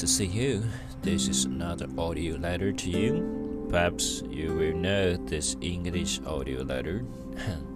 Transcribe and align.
to 0.00 0.06
see 0.06 0.24
you. 0.24 0.64
This 1.02 1.28
is 1.28 1.44
another 1.44 1.86
audio 1.98 2.36
letter 2.36 2.72
to 2.72 2.88
you. 2.88 3.66
Perhaps 3.68 4.22
you 4.30 4.54
will 4.54 4.74
know 4.74 5.14
this 5.14 5.56
English 5.60 6.22
audio 6.24 6.62
letter. 6.62 7.04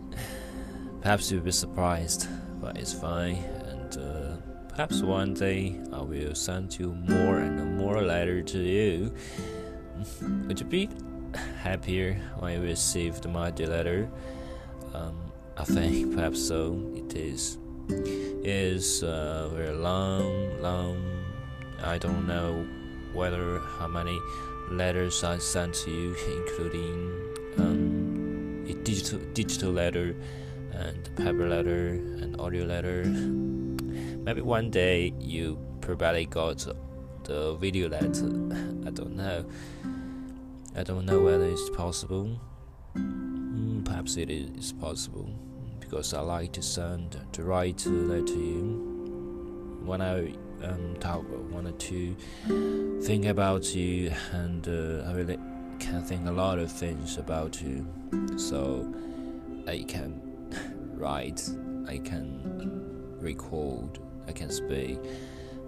perhaps 1.03 1.31
you'll 1.31 1.43
be 1.43 1.53
surprised, 1.53 2.27
but 2.63 2.79
it's 2.79 2.95
fine. 2.95 3.37
And 3.69 3.99
uh, 3.99 4.37
perhaps 4.71 5.03
one 5.03 5.35
day 5.35 5.79
I 5.93 6.01
will 6.01 6.35
send 6.35 6.79
you 6.79 6.95
more 6.95 7.41
and 7.41 7.77
more 7.77 8.01
letter 8.01 8.41
to 8.41 8.59
you. 8.59 9.13
Would 10.47 10.61
you 10.61 10.67
be 10.67 10.89
happier 11.63 12.19
when 12.39 12.55
you 12.55 12.67
received 12.67 13.29
my 13.29 13.51
letter? 13.51 14.09
Um, 14.95 15.31
I 15.59 15.65
think 15.65 16.15
perhaps 16.15 16.41
so. 16.41 16.91
It 16.95 17.15
is. 17.15 17.59
It 17.91 18.47
is 18.47 19.03
uh, 19.03 19.51
very 19.53 19.77
long, 19.77 20.63
long 20.63 21.14
I 21.85 21.99
don't 21.99 22.27
know 22.27 22.67
whether 23.13 23.59
how 23.79 23.87
many 23.87 24.19
letters 24.71 25.23
I 25.23 25.39
sent 25.39 25.75
to 25.85 25.91
you, 25.91 26.17
including 26.39 27.11
um, 27.59 28.67
a 28.69 28.75
digital 28.75 29.19
digital 29.33 29.71
letter 29.71 30.17
and 30.73 31.17
paper 31.17 31.49
letter 31.49 31.89
and 31.89 32.41
audio 32.41 32.65
letter. 32.65 33.05
Maybe 33.05 34.41
one 34.41 34.71
day 34.71 35.13
you 35.21 35.59
probably 35.81 36.27
got 36.27 36.67
the 37.25 37.55
video 37.57 37.89
letter. 37.89 38.27
I 38.87 38.91
don't 38.91 39.17
know. 39.17 39.45
I 40.77 40.83
don't 40.83 41.05
know 41.05 41.21
whether 41.21 41.45
it's 41.45 41.71
possible. 41.71 42.41
Mm, 42.97 43.85
perhaps 43.85 44.17
it 44.17 44.31
is 44.31 44.73
possible 44.73 45.31
because 45.79 46.15
I 46.15 46.21
like 46.21 46.53
to 46.53 46.63
send 46.63 47.21
to 47.33 47.43
write 47.45 47.85
a 47.87 47.91
letter 47.91 48.27
to 48.27 48.39
you 48.39 49.81
when 49.85 50.01
I 50.01 50.35
um, 50.65 50.97
talk 51.01 51.25
wanted 51.51 51.79
to 51.79 52.17
think 53.03 53.27
about 53.27 53.75
you, 53.75 54.13
and 54.33 54.67
uh, 54.67 55.09
I 55.09 55.13
really 55.13 55.39
can 55.79 56.03
think 56.03 56.27
a 56.27 56.33
lot 56.33 56.59
of 56.59 56.71
things 56.71 57.19
about 57.19 57.61
you. 57.63 57.87
So 58.37 58.93
I 59.67 59.85
can 59.87 60.21
write, 60.95 61.49
I 61.89 61.99
can 61.99 63.17
record, 63.21 63.99
I 64.27 64.33
can 64.33 64.51
speak 64.51 64.99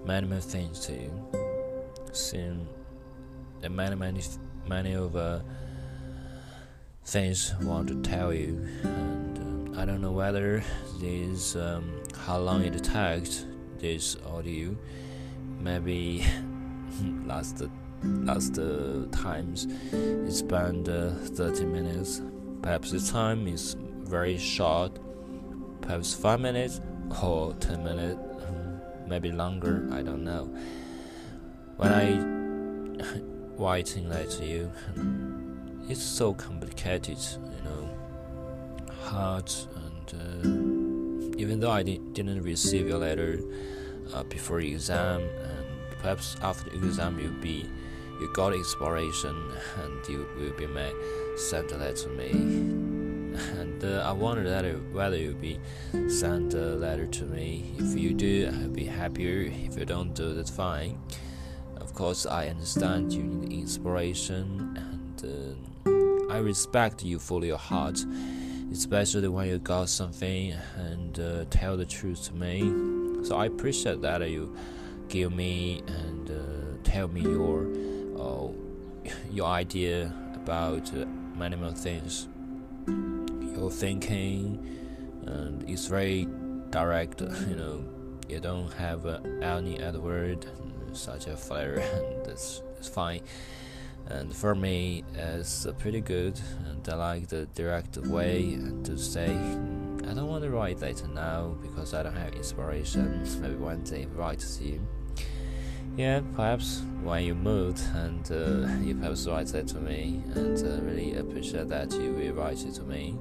many 0.04 0.26
many 0.26 0.40
things 0.40 0.86
to 0.86 0.92
you. 0.92 1.12
The 3.60 3.68
many 3.68 3.96
many 3.96 4.22
many 4.66 4.92
of 4.94 5.16
uh, 5.16 5.40
things 7.04 7.54
I 7.60 7.64
want 7.64 7.88
to 7.88 8.00
tell 8.02 8.32
you, 8.32 8.66
and 8.82 9.74
uh, 9.76 9.80
I 9.80 9.84
don't 9.84 10.00
know 10.00 10.12
whether 10.12 10.62
this 11.00 11.56
um, 11.56 12.02
how 12.16 12.38
long 12.38 12.62
it 12.62 12.82
takes 12.82 13.44
this 13.78 14.16
audio 14.26 14.76
maybe 15.60 16.24
last 17.26 17.62
last 18.02 18.58
uh, 18.58 19.06
times 19.10 19.66
it 19.92 20.32
spent 20.32 20.88
uh, 20.88 21.10
30 21.10 21.64
minutes. 21.64 22.22
Perhaps 22.62 22.90
the 22.90 23.00
time 23.00 23.46
is 23.46 23.76
very 24.04 24.38
short. 24.38 24.98
Perhaps 25.80 26.14
5 26.14 26.40
minutes 26.40 26.80
or 27.22 27.52
10 27.54 27.84
minutes 27.84 28.18
maybe 29.06 29.30
longer 29.30 29.88
i 29.92 30.02
don't 30.02 30.24
know. 30.24 30.44
When 31.76 31.92
i 31.92 33.16
writing 33.56 34.08
that 34.08 34.30
to 34.30 34.44
you 34.44 34.72
it's 35.88 36.02
so 36.02 36.34
complicated 36.34 37.18
you 37.18 37.62
know. 37.64 37.88
Hard 39.04 39.52
and 39.76 40.72
uh, 40.72 40.75
even 41.36 41.60
though 41.60 41.70
i 41.70 41.82
didn't 41.82 42.42
receive 42.42 42.88
your 42.88 42.98
letter 42.98 43.40
uh, 44.14 44.22
before 44.24 44.60
exam, 44.60 45.20
and 45.20 45.66
perhaps 46.00 46.36
after 46.42 46.70
exam 46.74 47.18
you'll 47.18 47.42
be 47.42 47.68
you 48.20 48.32
got 48.32 48.54
inspiration 48.54 49.36
and 49.82 50.08
you 50.08 50.26
will 50.38 50.52
be 50.52 50.66
made 50.66 50.94
send 51.36 51.70
a 51.72 51.76
letter 51.76 51.92
to 51.94 52.08
me. 52.08 52.30
And 53.60 53.84
uh, 53.84 54.02
I 54.06 54.12
wonder 54.12 54.48
that 54.48 54.64
whether 54.92 55.16
you'll 55.16 55.34
be 55.34 55.58
send 56.08 56.54
a 56.54 56.76
letter 56.76 57.06
to 57.06 57.24
me. 57.24 57.74
If 57.78 57.98
you 57.98 58.14
do, 58.14 58.50
I'll 58.52 58.68
be 58.68 58.86
happier. 58.86 59.52
If 59.68 59.76
you 59.78 59.84
don't 59.84 60.14
do, 60.14 60.34
that's 60.34 60.50
fine. 60.50 60.98
Of 61.76 61.92
course, 61.94 62.24
I 62.24 62.48
understand 62.48 63.12
you 63.12 63.22
need 63.22 63.52
inspiration, 63.52 64.76
and 64.76 65.56
uh, 66.30 66.32
I 66.32 66.38
respect 66.38 67.04
you 67.04 67.18
for 67.18 67.44
your 67.44 67.58
heart, 67.58 68.02
especially 68.72 69.28
when 69.28 69.48
you 69.48 69.58
got 69.58 69.88
something 69.88 70.54
and 70.76 71.18
uh, 71.20 71.44
tell 71.50 71.76
the 71.76 71.86
truth 71.86 72.26
to 72.26 72.34
me. 72.34 73.24
So 73.24 73.36
I 73.36 73.46
appreciate 73.46 74.02
that 74.02 74.28
you 74.30 74.54
give 75.08 75.32
me 75.32 75.82
and 75.86 76.30
uh, 76.30 76.78
tell 76.84 77.08
me 77.08 77.22
your 77.22 77.66
uh, 78.18 78.48
your 79.30 79.46
idea 79.46 80.12
about 80.34 80.92
uh, 80.94 81.04
many 81.36 81.56
more 81.56 81.72
things. 81.72 82.28
Your 82.86 83.70
thinking 83.70 84.76
and 85.26 85.68
it's 85.68 85.86
very 85.86 86.26
direct. 86.70 87.20
You 87.20 87.56
know, 87.56 87.84
you 88.28 88.40
don't 88.40 88.72
have 88.74 89.06
uh, 89.06 89.20
any 89.42 89.82
other 89.82 90.00
word 90.00 90.46
such 90.92 91.26
a 91.26 91.36
flair, 91.36 91.74
and 91.78 92.24
that's, 92.24 92.62
that's 92.74 92.88
fine. 92.88 93.20
And 94.08 94.34
for 94.34 94.54
me, 94.54 95.04
it's 95.14 95.66
pretty 95.78 96.00
good, 96.00 96.40
and 96.66 96.88
I 96.88 96.94
like 96.94 97.28
the 97.28 97.46
direct 97.54 97.96
way 97.98 98.58
to 98.84 98.96
say 98.96 99.36
I 100.08 100.14
don't 100.14 100.28
want 100.28 100.44
to 100.44 100.50
write 100.50 100.80
later 100.80 101.08
now 101.08 101.56
because 101.60 101.92
I 101.92 102.04
don't 102.04 102.14
have 102.14 102.34
inspiration. 102.34 103.26
Maybe 103.40 103.56
one 103.56 103.82
day 103.82 104.06
write 104.14 104.38
to 104.38 104.64
you. 104.64 104.80
Yeah, 105.96 106.20
perhaps 106.34 106.82
when 107.02 107.24
you 107.24 107.34
moved 107.34 107.80
and 107.94 108.30
uh, 108.30 108.68
you 108.84 108.94
perhaps 108.94 109.26
write 109.26 109.48
that 109.48 109.66
to 109.68 109.78
me, 109.78 110.22
and 110.34 110.58
uh, 110.58 110.82
really 110.84 111.16
appreciate 111.16 111.68
that 111.68 111.90
you 111.92 112.12
will 112.12 112.34
write 112.34 112.62
it 112.64 112.74
to 112.74 112.82
me. 112.82 113.16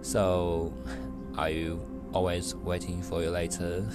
So, 0.00 0.72
are 1.36 1.50
you 1.50 1.80
always 2.14 2.54
waiting 2.54 3.02
for 3.02 3.20
your 3.20 3.32
letter? 3.32 3.86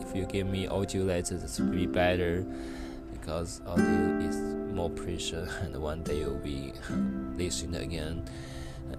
If 0.00 0.14
you 0.14 0.26
give 0.26 0.46
me 0.46 0.66
audio 0.66 1.04
letters, 1.04 1.58
it 1.58 1.62
will 1.62 1.72
be 1.72 1.86
better 1.86 2.44
because 3.12 3.62
audio 3.66 4.18
is 4.28 4.55
more 4.76 4.90
precious, 4.90 5.50
and 5.62 5.74
one 5.82 6.02
day 6.02 6.18
you'll 6.20 6.34
be 6.38 6.72
listening 7.36 7.82
again, 7.82 8.22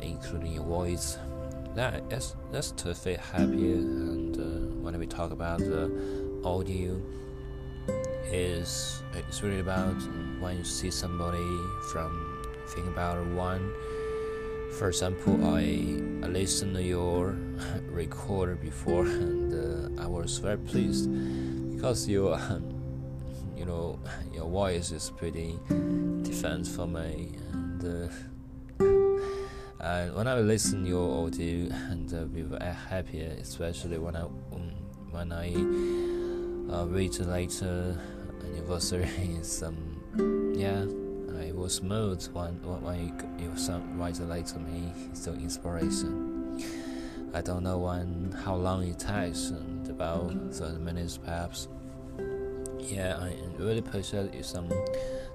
including 0.02 0.54
your 0.54 0.66
voice 0.66 1.18
that 1.78 2.10
that's 2.10 2.36
that's 2.52 2.72
to 2.72 2.94
feel 2.96 3.20
happier. 3.20 3.76
And 3.76 4.36
uh, 4.36 4.76
when 4.82 4.98
we 4.98 5.06
talk 5.06 5.32
about 5.32 5.60
the 5.60 5.92
audio, 6.44 7.00
is 8.32 9.04
it's 9.14 9.44
really 9.44 9.60
about 9.60 9.96
when 10.40 10.58
you 10.58 10.64
see 10.64 10.90
somebody 10.90 11.48
from 11.92 12.12
think 12.70 12.88
about 12.88 13.24
one. 13.28 13.72
For 14.80 14.90
example, 14.90 15.38
I, 15.46 16.02
I 16.26 16.28
listened 16.28 16.76
to 16.76 16.84
your 16.84 17.38
recorder 17.90 18.56
before, 18.56 19.06
and 19.06 19.54
uh, 19.54 20.02
I 20.02 20.08
was 20.08 20.40
very 20.40 20.58
pleased 20.58 21.10
because 21.76 22.08
your 22.10 22.38
you 23.58 23.66
know 23.66 24.00
your 24.34 24.50
voice 24.50 24.92
is 24.92 25.12
pretty 25.12 25.60
different 26.22 26.68
for 26.68 26.88
me 26.88 27.32
and. 27.52 27.84
Uh, 27.84 28.14
and 29.80 30.16
when 30.16 30.28
I 30.28 30.40
listen 30.40 30.86
your 30.86 31.26
audio 31.26 31.72
and 31.90 32.12
uh, 32.12 32.26
be 32.26 32.42
very 32.42 32.74
happier, 32.74 33.38
especially 33.40 34.00
when 34.00 34.16
I 34.16 34.22
um, 34.22 34.72
when 35.12 35.32
I 35.32 35.54
uh, 36.74 36.86
read 36.88 37.18
later 37.20 37.98
anniversary 38.44 39.04
is 39.40 39.52
some 39.52 40.54
yeah 40.56 40.84
I 41.40 41.52
was 41.52 41.82
moved 41.82 42.34
when 42.34 42.56
when 42.64 43.14
you, 43.38 43.52
write 43.98 44.20
later 44.20 44.60
me 44.60 44.92
so 45.14 45.34
inspiration. 45.34 46.62
I 47.34 47.42
don't 47.42 47.64
know 47.64 47.78
when 47.78 48.32
how 48.44 48.56
long 48.56 48.88
it 48.88 49.00
takes 49.00 49.52
and 49.52 49.88
about 49.90 50.34
30 50.54 50.80
minutes 50.80 51.18
perhaps. 51.18 51.68
Yeah, 52.80 53.18
I 53.20 53.34
really 53.58 53.80
appreciate 53.80 54.34
you 54.34 54.44
some 54.44 54.70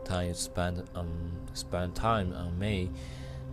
time 0.04 0.28
you 0.28 0.34
spend 0.34 0.82
um 0.94 1.32
spend 1.54 1.94
time 1.94 2.32
on 2.32 2.58
me 2.58 2.90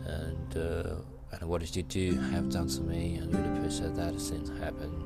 and 0.05 0.57
uh, 0.57 0.95
and 1.31 1.47
what 1.47 1.61
did 1.61 1.75
you 1.75 1.83
do? 1.83 2.19
Have 2.31 2.49
done 2.49 2.67
to 2.67 2.81
me 2.81 3.15
and 3.15 3.33
really 3.33 3.57
appreciate 3.57 3.95
that 3.95 4.19
since 4.19 4.49
happened. 4.59 5.03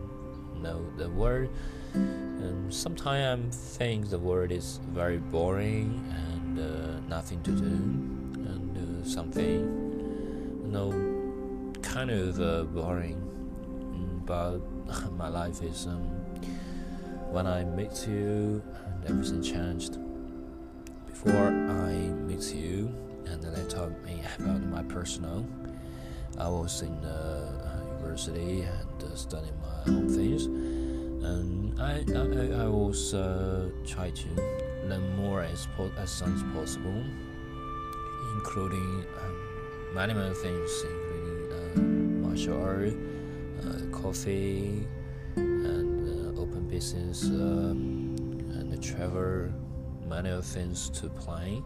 No 0.62 0.86
the 0.98 1.10
word. 1.10 1.50
Um, 1.96 2.68
sometimes 2.70 3.56
I 3.56 3.78
think 3.78 4.10
the 4.10 4.20
word 4.20 4.52
is 4.52 4.80
very 4.92 5.18
boring 5.18 6.04
and 6.10 6.60
uh, 6.60 7.00
nothing 7.08 7.42
to 7.44 7.52
do. 7.52 7.66
And 7.66 8.78
uh, 8.78 9.08
something 9.08 9.60
you 10.64 10.72
know 10.72 10.92
kind 11.82 12.12
of 12.12 12.40
uh, 12.40 12.64
boring. 12.64 13.20
Mm, 13.68 14.26
but 14.26 14.60
my 15.18 15.28
life 15.30 15.62
is 15.62 15.88
um, 15.88 16.23
when 17.34 17.48
I 17.48 17.64
meet 17.64 18.08
you 18.08 18.62
and 18.86 19.06
everything 19.10 19.42
changed 19.42 19.98
before 21.08 21.48
I 21.48 21.94
meet 22.30 22.54
you 22.54 22.94
and 23.26 23.42
then 23.42 23.56
they 23.56 23.64
taught 23.68 23.92
me 24.06 24.22
about 24.38 24.62
my 24.62 24.84
personal. 24.84 25.44
I 26.38 26.48
was 26.48 26.84
in 26.84 26.94
uh, 27.04 27.82
university 27.98 28.62
and 28.62 29.04
uh, 29.04 29.16
studying 29.16 29.60
my 29.62 29.92
own 29.94 30.10
things, 30.10 30.46
and 30.46 31.82
I 31.82 32.06
I, 32.14 32.66
I 32.66 32.68
was 32.68 33.16
uh, 33.16 33.70
try 33.84 34.12
to 34.12 34.30
learn 34.86 35.16
more 35.16 35.42
as, 35.42 35.68
po- 35.76 35.92
as 35.98 36.12
soon 36.12 36.36
as 36.36 36.44
possible, 36.54 37.04
including 38.36 39.06
um, 39.22 39.96
many 39.96 40.14
many 40.14 40.36
things, 40.36 40.72
including 40.84 41.42
uh, 41.58 42.28
martial 42.28 42.62
art, 42.62 42.94
uh, 43.66 43.98
coffee, 44.02 44.88
and 46.92 47.16
uh, 47.16 47.72
um, 47.72 48.16
and 48.60 48.84
travel, 48.84 49.50
many 50.06 50.42
things 50.42 50.90
to 50.90 51.08
plan. 51.08 51.64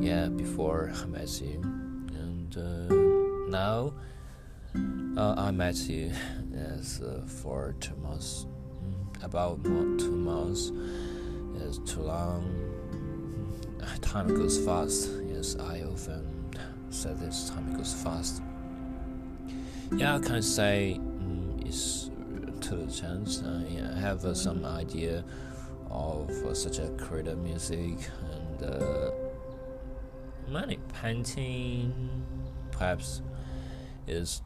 Yeah, 0.00 0.28
before 0.28 0.92
I 0.94 1.06
met 1.06 1.40
you, 1.40 1.62
and 1.62 2.56
uh, 2.56 3.50
now 3.50 3.94
uh, 5.16 5.34
I 5.38 5.50
met 5.50 5.76
you 5.88 6.12
uh, 6.54 7.26
for 7.26 7.74
two 7.80 7.96
months, 7.96 8.46
mm, 8.84 9.24
about 9.24 9.64
two 9.64 10.12
months. 10.12 10.72
It's 11.56 11.78
too 11.90 12.02
long. 12.02 12.44
Time 14.02 14.28
goes 14.28 14.58
fast. 14.64 15.10
Yes, 15.26 15.56
I 15.56 15.82
often 15.82 16.50
say 16.90 17.14
this. 17.14 17.50
Time 17.50 17.74
goes 17.76 17.94
fast. 17.94 18.42
Yeah, 19.96 20.16
I 20.16 20.18
can 20.18 20.42
say 20.42 21.00
mm, 21.00 21.66
it's 21.66 22.10
to 22.76 23.00
chance. 23.00 23.42
I 23.42 23.98
have 23.98 24.24
uh, 24.24 24.34
some 24.34 24.64
idea 24.64 25.24
of 25.90 26.30
uh, 26.30 26.54
such 26.54 26.78
a 26.78 26.88
creative 26.98 27.38
music 27.38 27.98
and 28.32 28.62
uh, 28.62 29.10
many 30.48 30.78
painting. 31.00 32.24
Perhaps 32.70 33.22
is 34.06 34.42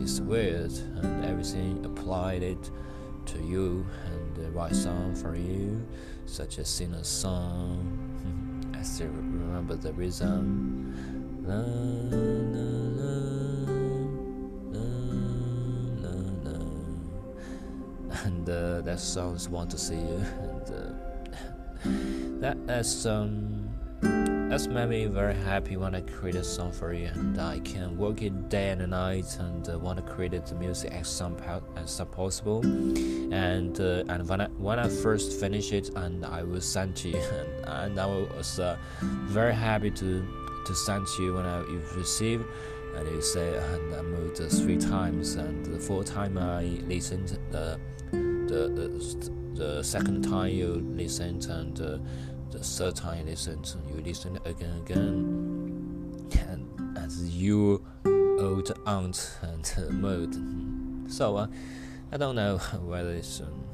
is 0.00 0.20
weird 0.20 0.72
and 0.72 1.24
everything 1.24 1.84
applied 1.84 2.42
it 2.42 2.70
to 3.26 3.38
you 3.42 3.86
and 4.06 4.38
uh, 4.38 4.50
write 4.50 4.74
song 4.74 5.14
for 5.14 5.36
you, 5.36 5.86
such 6.26 6.58
as 6.58 6.68
sing 6.68 6.94
a 6.94 7.04
song. 7.04 8.72
I 8.78 8.82
still 8.82 9.08
remember 9.08 9.76
the 9.76 9.92
rhythm. 9.92 10.94
La, 11.46 11.56
la, 11.56 12.26
la, 12.56 13.15
and 18.46 18.78
uh, 18.78 18.80
that 18.82 19.00
song's 19.00 19.48
"Want 19.48 19.70
to 19.70 19.78
See 19.78 19.94
You," 19.94 20.00
and 20.40 20.62
uh, 20.70 22.40
that 22.40 22.66
that's 22.66 23.06
um 23.06 23.68
that's 24.48 24.68
made 24.68 24.88
me 24.88 25.06
very 25.06 25.34
happy 25.34 25.76
when 25.76 25.94
I 25.94 26.02
create 26.02 26.36
a 26.36 26.44
song 26.44 26.70
for 26.70 26.92
you. 26.92 27.08
And 27.14 27.40
I 27.40 27.58
can 27.60 27.98
work 27.98 28.22
it 28.22 28.48
day 28.48 28.70
and 28.70 28.88
night 28.90 29.36
and 29.40 29.68
uh, 29.68 29.78
want 29.78 29.96
to 29.98 30.12
create 30.12 30.46
the 30.46 30.54
music 30.54 30.92
as 30.92 31.08
soon 31.08 31.36
as 31.76 32.00
possible. 32.12 32.60
And 32.64 33.78
uh, 33.80 34.04
and 34.08 34.28
when 34.28 34.40
I 34.40 34.46
when 34.46 34.78
I 34.78 34.88
first 34.88 35.40
finish 35.40 35.72
it 35.72 35.90
and 35.96 36.24
I 36.24 36.42
will 36.44 36.60
send 36.60 36.94
to 36.96 37.08
you 37.08 37.16
and, 37.40 37.64
and 37.66 38.00
I 38.00 38.06
was 38.06 38.60
uh, 38.60 38.76
very 39.00 39.54
happy 39.54 39.90
to 39.90 40.26
to 40.66 40.74
send 40.74 41.06
to 41.16 41.22
you 41.22 41.34
when 41.34 41.44
I 41.44 41.60
you 41.62 41.82
receive. 41.96 42.44
And 42.94 43.06
you 43.08 43.20
say 43.20 43.58
and 43.58 43.94
I 43.94 44.00
moved 44.02 44.38
three 44.38 44.78
times 44.78 45.34
and 45.34 45.66
the 45.66 45.78
fourth 45.78 46.06
time 46.06 46.38
I 46.38 46.62
listened 46.86 47.38
the 47.50 47.78
the 48.56 48.68
the, 48.68 49.30
the 49.54 49.82
second 49.82 50.22
time 50.22 50.50
you 50.50 50.82
listen 50.94 51.40
and 51.50 51.80
uh, 51.80 51.98
the 52.50 52.58
third 52.58 52.96
time 52.96 53.18
you 53.20 53.24
listen, 53.26 53.62
you 53.88 54.00
listen 54.02 54.38
again 54.44 54.70
and 54.70 54.90
again, 54.90 56.48
and 56.48 56.98
as 56.98 57.36
your 57.36 57.80
old 58.06 58.72
aunt 58.86 59.38
and 59.42 59.90
mode. 60.00 61.12
So 61.12 61.36
uh, 61.36 61.46
I 62.12 62.16
don't 62.16 62.36
know 62.36 62.58
whether 62.82 63.10
it's 63.10 63.40
um, 63.40 63.64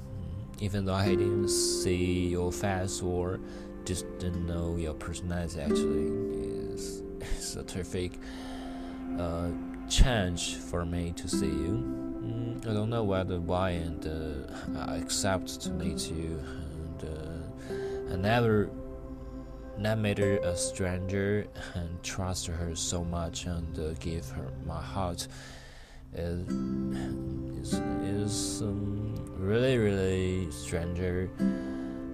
even 0.60 0.84
though 0.84 0.94
I 0.94 1.08
didn't 1.08 1.48
see 1.48 2.28
your 2.28 2.52
face 2.52 3.02
or 3.02 3.40
just 3.84 4.06
didn't 4.18 4.46
know 4.46 4.76
your 4.76 4.94
personality 4.94 5.60
actually 5.60 6.06
is 6.74 7.02
is 7.38 7.56
a 7.56 7.62
terrific 7.62 8.18
uh, 9.18 9.48
change 9.88 10.56
for 10.56 10.84
me 10.84 11.12
to 11.16 11.28
see 11.28 11.46
you. 11.46 12.11
Mm, 12.22 12.68
I 12.68 12.72
don't 12.72 12.90
know 12.90 13.04
whether 13.04 13.40
why 13.40 13.70
and 13.70 14.06
uh, 14.06 14.78
I 14.86 14.96
accept 14.96 15.60
to 15.62 15.70
meet 15.70 16.10
you 16.10 16.40
and. 16.40 17.04
Uh, 17.04 17.42
I 18.12 18.16
never, 18.16 18.68
not 19.78 19.98
made 19.98 20.18
her 20.18 20.36
a 20.36 20.54
stranger 20.54 21.46
and 21.74 22.02
trust 22.02 22.46
her 22.46 22.76
so 22.76 23.02
much 23.02 23.46
and 23.46 23.78
uh, 23.78 23.94
give 24.00 24.28
her 24.30 24.52
my 24.66 24.82
heart. 24.82 25.26
It 26.12 26.18
is 27.62 27.72
is 28.02 28.60
um, 28.60 29.14
really 29.38 29.78
really 29.78 30.50
stranger 30.50 31.30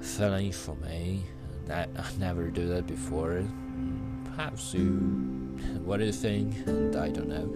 feeling 0.00 0.52
for 0.52 0.76
me. 0.76 1.24
I, 1.68 1.82
I 1.96 2.04
never 2.20 2.46
do 2.48 2.68
that 2.68 2.86
before. 2.86 3.42
Perhaps 4.24 4.72
you, 4.72 5.58
what 5.84 5.98
do 5.98 6.04
you 6.04 6.12
think? 6.12 6.54
And 6.68 6.94
I 6.94 7.08
don't 7.08 7.28
know. 7.28 7.52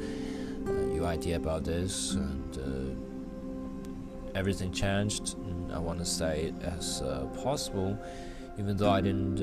Uh, 0.66 0.94
your 0.94 1.06
idea 1.06 1.36
about 1.36 1.64
this 1.64 2.14
and. 2.14 2.58
Uh, 2.58 3.08
everything 4.34 4.72
changed. 4.72 5.36
And 5.44 5.70
I 5.70 5.78
want 5.78 5.98
to 5.98 6.06
say 6.06 6.44
it 6.44 6.54
as 6.62 7.02
uh, 7.02 7.26
possible 7.42 7.98
even 8.58 8.76
though 8.76 8.90
I 8.90 9.00
didn't 9.00 9.40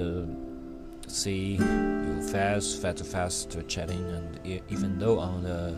see 1.07 1.55
you 1.55 2.21
fast, 2.31 2.81
fast, 2.81 3.05
fast 3.05 3.57
chatting, 3.67 4.05
and 4.05 4.61
even 4.69 4.99
though 4.99 5.19
on 5.19 5.43
the 5.43 5.75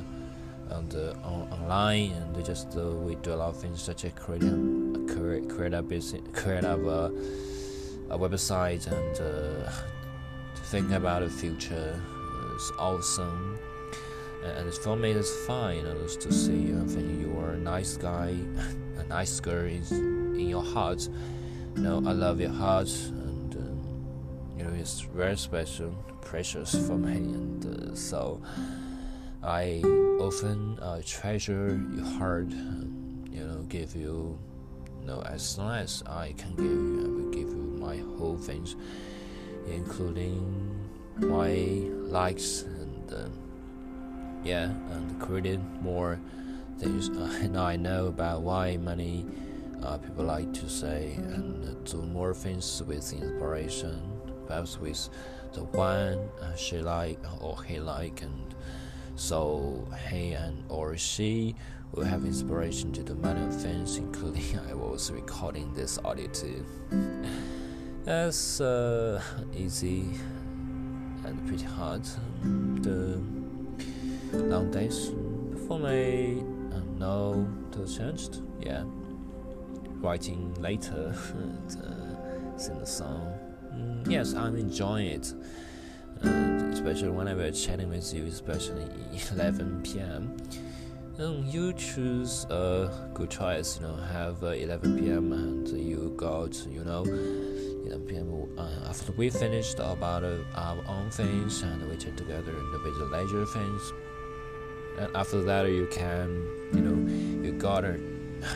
on 0.69 0.87
the 0.89 1.15
on, 1.17 1.47
online 1.51 2.11
and 2.11 2.45
just 2.45 2.77
uh, 2.77 2.81
we 2.81 3.15
do 3.15 3.33
a 3.33 3.35
lot 3.35 3.49
of 3.49 3.57
things 3.57 3.81
such 3.81 4.05
as 4.05 4.13
creating 4.13 5.07
create 5.07 5.49
create 5.49 5.73
a 5.73 5.81
business, 5.81 6.21
create 6.33 6.63
a, 6.63 6.73
a 6.73 8.17
website 8.17 8.87
and 8.87 9.19
uh, 9.19 9.71
think 10.65 10.91
about 10.91 11.21
the 11.21 11.29
future 11.29 12.01
is 12.55 12.71
awesome. 12.77 13.59
And 14.43 14.73
for 14.73 14.95
me, 14.95 15.11
it's 15.11 15.45
fine 15.45 15.83
just 16.03 16.21
to 16.21 16.33
see 16.33 16.57
you. 16.57 16.81
I 16.81 16.87
think 16.87 17.21
you 17.21 17.37
are 17.39 17.51
a 17.51 17.57
nice 17.57 17.95
guy, 17.95 18.35
a 18.97 19.03
nice 19.03 19.39
girl 19.39 19.65
in, 19.65 19.83
in 20.35 20.49
your 20.49 20.63
heart. 20.63 21.07
You 21.75 21.81
know, 21.83 21.97
I 21.97 22.11
love 22.11 22.41
your 22.41 22.51
heart 22.51 22.89
And 22.89 23.53
you 24.57 24.63
know 24.63 24.73
it's 24.73 25.01
very 25.01 25.37
special, 25.37 25.91
precious 26.21 26.71
for 26.87 26.97
me, 26.97 27.13
and 27.13 27.65
uh, 27.65 27.95
so 27.95 28.41
I 29.43 29.81
often 30.19 30.77
uh, 30.79 31.01
treasure 31.05 31.79
your 31.95 32.05
heart. 32.05 32.49
You 32.49 33.43
know, 33.47 33.65
give 33.69 33.95
you, 33.95 34.37
you 34.99 35.05
know, 35.05 35.21
as 35.21 35.57
long 35.57 35.71
as 35.71 36.03
I 36.05 36.33
can 36.37 36.55
give 36.55 36.65
you, 36.65 37.05
I 37.05 37.09
will 37.09 37.31
give 37.31 37.49
you 37.49 37.77
my 37.79 37.97
whole 38.17 38.37
things, 38.37 38.75
including 39.67 40.43
my 41.17 41.53
likes 42.11 42.63
and 42.63 43.13
uh, 43.13 43.29
yeah, 44.43 44.65
and 44.65 45.19
create 45.19 45.59
more 45.81 46.19
things. 46.79 47.09
Uh, 47.09 47.47
now 47.51 47.65
I 47.65 47.75
know 47.75 48.07
about 48.07 48.41
why 48.41 48.77
many 48.77 49.25
uh, 49.83 49.97
people 49.97 50.25
like 50.25 50.53
to 50.53 50.69
say 50.69 51.13
and 51.17 51.83
do 51.85 52.01
more 52.03 52.33
things 52.33 52.83
with 52.83 53.13
inspiration 53.13 53.99
perhaps 54.47 54.79
with 54.79 55.09
the 55.53 55.63
one 55.63 56.29
uh, 56.41 56.55
she 56.55 56.79
like 56.79 57.19
or 57.39 57.61
he 57.63 57.79
like 57.79 58.21
and 58.21 58.55
so 59.15 59.87
he 60.09 60.33
and 60.33 60.63
or 60.69 60.97
she 60.97 61.55
will 61.93 62.03
have 62.03 62.25
inspiration 62.25 62.91
to 62.91 63.03
do 63.03 63.15
many 63.15 63.51
things 63.55 63.97
including 64.05 64.59
I 64.69 64.73
was 64.73 65.11
recording 65.11 65.73
this 65.73 65.97
audio 66.03 66.27
too 66.27 66.65
that's 68.03 68.61
uh, 68.61 69.21
easy 69.55 70.09
and 71.25 71.47
pretty 71.47 71.65
hard 71.65 72.03
the 72.83 73.21
long 74.33 74.71
days 74.71 75.11
for 75.67 75.79
me 75.79 76.43
uh, 76.73 76.79
no 76.97 77.47
to 77.71 77.85
changed 77.85 78.41
yeah 78.59 78.83
writing 80.01 80.53
later 80.59 81.15
and 81.33 81.77
uh, 81.83 82.57
sing 82.57 82.79
the 82.79 82.85
song 82.85 83.37
Mm, 83.75 84.09
yes, 84.09 84.33
I'm 84.33 84.55
enjoying 84.57 85.07
it. 85.07 85.33
Uh, 86.23 86.27
especially 86.71 87.09
when 87.09 87.27
I 87.27 87.33
was 87.33 87.63
chatting 87.63 87.89
with 87.89 88.13
you, 88.13 88.25
especially 88.25 88.85
11 89.31 89.81
p.m. 89.83 90.37
Um, 91.19 91.45
you 91.45 91.73
choose 91.73 92.45
a 92.49 93.09
good 93.13 93.29
choice, 93.29 93.79
you 93.79 93.87
know, 93.87 93.95
have 93.95 94.43
uh, 94.43 94.47
11 94.47 94.99
p.m. 94.99 95.33
and 95.33 95.67
you 95.67 96.13
got, 96.15 96.55
you 96.67 96.83
know, 96.83 97.03
11 97.03 98.05
p.m. 98.07 98.49
Uh, 98.57 98.89
after 98.89 99.11
we 99.13 99.29
finished 99.29 99.79
about 99.79 100.23
uh, 100.23 100.37
our 100.55 100.83
own 100.87 101.09
things 101.09 101.61
and 101.63 101.89
we 101.89 101.97
chat 101.97 102.17
together 102.17 102.51
and 102.51 102.83
with 102.83 102.97
the 102.99 103.05
leisure 103.05 103.45
things. 103.45 103.93
And 104.99 105.15
after 105.15 105.41
that, 105.43 105.67
you 105.67 105.87
can, 105.91 106.47
you 106.73 106.81
know, 106.81 107.43
you 107.43 107.53
got 107.53 107.83
it 107.83 107.99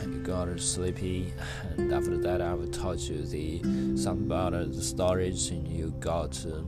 you 0.06 0.20
got 0.20 0.60
sleepy, 0.60 1.32
and 1.78 1.94
after 1.94 2.18
that, 2.18 2.42
I 2.42 2.54
will 2.54 2.68
tell 2.68 2.96
you 2.96 3.24
the 3.24 3.62
some 3.98 4.24
about 4.24 4.54
the 4.54 4.82
storage, 4.82 5.50
and 5.50 5.68
you 5.68 5.94
got 6.00 6.44
uh, 6.46 6.62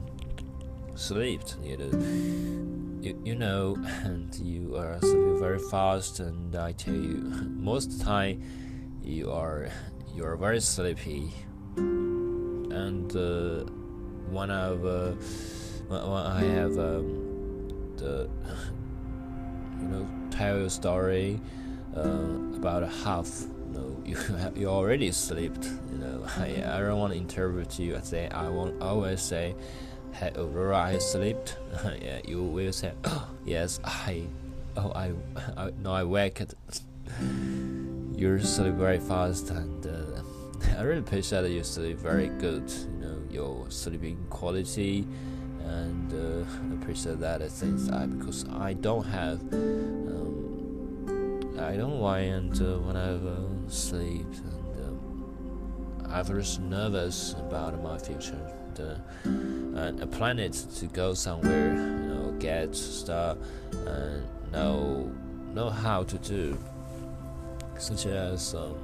sleep. 0.96 1.42
You 1.64 1.78
know, 1.78 3.02
you, 3.02 3.22
you 3.26 3.36
know, 3.36 3.76
and 4.04 4.34
you 4.36 4.76
are 4.76 5.00
sleeping 5.00 5.40
very 5.40 5.60
fast, 5.60 6.20
and 6.20 6.56
I 6.56 6.74
tell 6.74 6.94
you, 6.94 7.16
most 7.58 8.02
time, 8.02 8.44
you 9.02 9.32
are 9.32 9.70
you 10.14 10.24
are 10.26 10.38
very 10.38 10.62
sleepy, 10.62 11.34
and 11.78 12.72
and 12.72 13.16
uh, 13.16 13.64
one 14.30 14.52
of 14.52 14.86
uh, 14.86 15.14
when 15.88 16.02
I 16.02 16.44
have 16.44 16.78
um, 16.78 17.94
the 17.98 18.30
you 19.82 19.88
know 19.88 20.08
tell 20.32 20.58
a 20.66 20.70
story 20.70 21.40
uh, 21.96 22.00
about 22.56 22.84
a 22.84 22.88
half 22.88 23.30
you 23.42 23.74
know 23.74 24.02
you 24.06 24.18
you 24.56 24.68
already 24.68 25.12
slept 25.12 25.66
you 25.92 25.98
know. 25.98 26.26
I, 26.38 26.64
I 26.66 26.80
don't 26.80 27.00
want 27.00 27.14
to 27.14 27.20
interpret 27.20 27.80
you 27.80 27.96
I 27.96 28.02
say 28.02 28.30
I 28.30 28.50
won't 28.50 28.82
always 28.82 29.22
say 29.22 29.56
hey 30.14 30.32
Aurora 30.36 30.78
I 30.78 30.98
slept 30.98 31.58
yeah 32.02 32.20
you 32.26 32.44
will 32.44 32.74
say 32.74 32.94
oh, 33.06 33.30
yes 33.46 33.80
I 33.84 34.24
oh 34.76 34.92
I, 34.92 35.12
I 35.58 35.72
no 35.82 35.92
I 35.92 36.04
wake 36.04 36.42
you 38.16 38.40
sleep 38.40 38.74
very 38.74 39.00
fast 39.00 39.50
and 39.52 39.86
uh, 39.86 40.22
I 40.78 40.82
really 40.82 41.00
appreciate 41.00 41.42
that 41.42 41.52
you 41.52 41.64
sleep 41.64 41.98
very 41.98 42.28
good 42.28 42.70
you 42.70 43.00
know 43.02 43.22
your 43.30 43.70
sleeping 43.70 44.18
quality 44.30 45.08
and 45.68 46.14
uh, 46.14 46.74
appreciate 46.76 47.20
that 47.20 47.50
since 47.52 47.90
I 47.90 48.06
because 48.06 48.46
I 48.50 48.74
don't 48.74 49.06
have 49.06 49.42
um, 49.54 50.38
I 51.60 51.76
don't 51.76 52.00
want 52.00 52.62
uh, 52.62 52.80
when 52.80 52.96
I 52.96 53.18
sleep 53.70 54.28
and 54.46 54.86
um, 54.86 56.06
I'm 56.10 56.26
just 56.26 56.62
nervous 56.62 57.34
about 57.34 57.82
my 57.84 57.98
future 57.98 58.40
and, 58.78 58.80
uh, 58.80 58.96
and 59.82 60.02
a 60.02 60.08
planet 60.08 60.54
to 60.78 60.86
go 60.88 61.14
somewhere 61.14 61.74
you 61.76 62.08
know 62.14 62.36
get 62.40 62.76
stuff 62.76 63.38
and 63.86 64.24
know 64.52 65.12
know 65.54 65.70
how 65.70 66.04
to 66.04 66.18
do 66.20 66.58
such 67.78 68.06
as 68.06 68.56
um, 68.56 68.76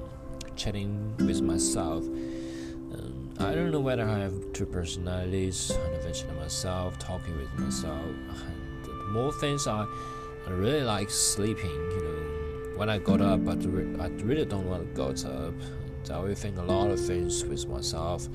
chatting 0.56 1.16
with 1.18 1.42
myself 1.42 2.04
I 3.40 3.56
don't 3.56 3.72
know 3.72 3.80
whether 3.80 4.08
I 4.08 4.20
have 4.20 4.54
two 4.54 4.66
personalities, 4.66 5.72
and 5.72 5.96
eventually 5.96 6.34
myself, 6.36 6.98
talking 7.00 7.36
with 7.38 7.52
myself. 7.60 8.06
More 9.10 9.34
things 9.34 9.68
I, 9.68 9.86
I 10.48 10.50
really 10.52 10.84
like 10.84 11.10
sleeping. 11.10 11.70
You 11.72 12.04
know, 12.04 12.78
when 12.78 12.90
I 12.90 12.98
got 13.00 13.22
up, 13.22 13.48
I, 13.48 13.52
I 13.52 14.08
really 14.08 14.46
don't 14.46 14.68
want 14.70 14.96
to 14.96 15.14
get 15.14 15.26
up. 15.26 15.54
I 16.12 16.20
will 16.20 16.36
think 16.36 16.58
a 16.58 16.62
lot 16.62 16.92
of 16.92 17.00
things 17.00 17.46
with 17.46 17.68
myself, 17.68 18.28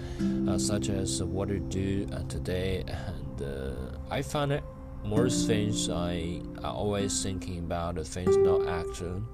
uh, 0.48 0.58
such 0.58 0.88
as 0.88 1.22
what 1.22 1.48
to 1.48 1.58
do 1.58 2.08
uh, 2.12 2.22
today. 2.28 2.82
And 2.86 3.42
uh, 3.42 3.98
I 4.10 4.22
find 4.22 4.52
it 4.52 4.64
more 5.04 5.28
things 5.28 5.90
I 5.90 6.40
are 6.64 6.72
always 6.72 7.22
thinking 7.22 7.58
about 7.58 7.96
the 7.96 8.04
things 8.04 8.36
not 8.36 8.66
action. 8.66 9.26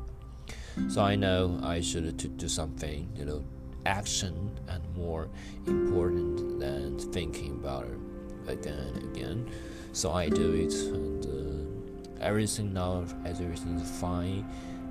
So 0.89 1.03
I 1.03 1.15
know 1.15 1.61
I 1.63 1.81
should 1.81 2.19
to 2.19 2.29
do 2.29 2.49
something. 2.49 3.09
You 3.17 3.25
know, 3.25 3.45
action 3.87 4.51
and 4.69 4.83
more 4.97 5.29
important 5.67 6.61
than 6.61 6.99
thinking 7.13 7.53
about 7.53 7.85
it 7.87 7.99
again 8.49 8.79
and 8.79 9.17
again. 9.17 9.51
So 9.93 10.13
I 10.13 10.29
do 10.29 10.53
it, 10.53 10.73
and 10.73 11.25
uh, 11.25 12.25
everything 12.25 12.73
now, 12.73 13.05
everything 13.25 13.79
is 13.79 13.91
fine, 14.01 14.45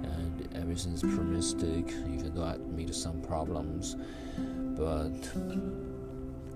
and 0.03 0.49
everything 0.55 0.93
is 0.93 1.01
promistic, 1.01 1.89
even 2.13 2.33
though 2.33 2.45
I 2.45 2.57
meet 2.57 2.93
some 2.95 3.21
problems. 3.21 3.97
But 4.37 5.11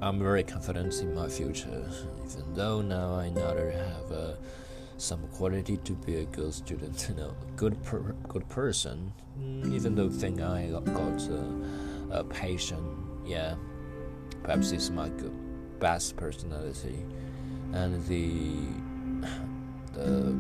I'm 0.02 0.20
very 0.20 0.44
confident 0.44 0.94
in 1.02 1.14
my 1.14 1.28
future, 1.28 1.90
even 2.26 2.54
though 2.54 2.82
now 2.82 3.16
I 3.16 3.30
neither 3.30 3.72
have 3.72 4.12
uh, 4.12 4.34
some 4.98 5.28
quality 5.34 5.78
to 5.78 5.94
be 5.94 6.18
a 6.18 6.26
good 6.26 6.54
student, 6.54 7.06
you 7.10 7.16
know, 7.16 7.36
good 7.56 7.84
per- 7.84 8.16
good 8.28 8.48
person. 8.50 9.14
Even 9.40 9.94
though 9.94 10.10
think 10.10 10.42
I 10.42 10.70
got. 10.70 11.22
Uh, 11.30 11.44
uh, 12.12 12.24
patient. 12.24 12.84
Yeah, 13.26 13.56
perhaps 14.44 14.72
it's 14.72 14.90
my 14.90 15.10
good, 15.10 15.80
best 15.80 16.16
personality, 16.16 17.04
and 17.74 18.06
the 18.08 18.54
the 19.94 20.32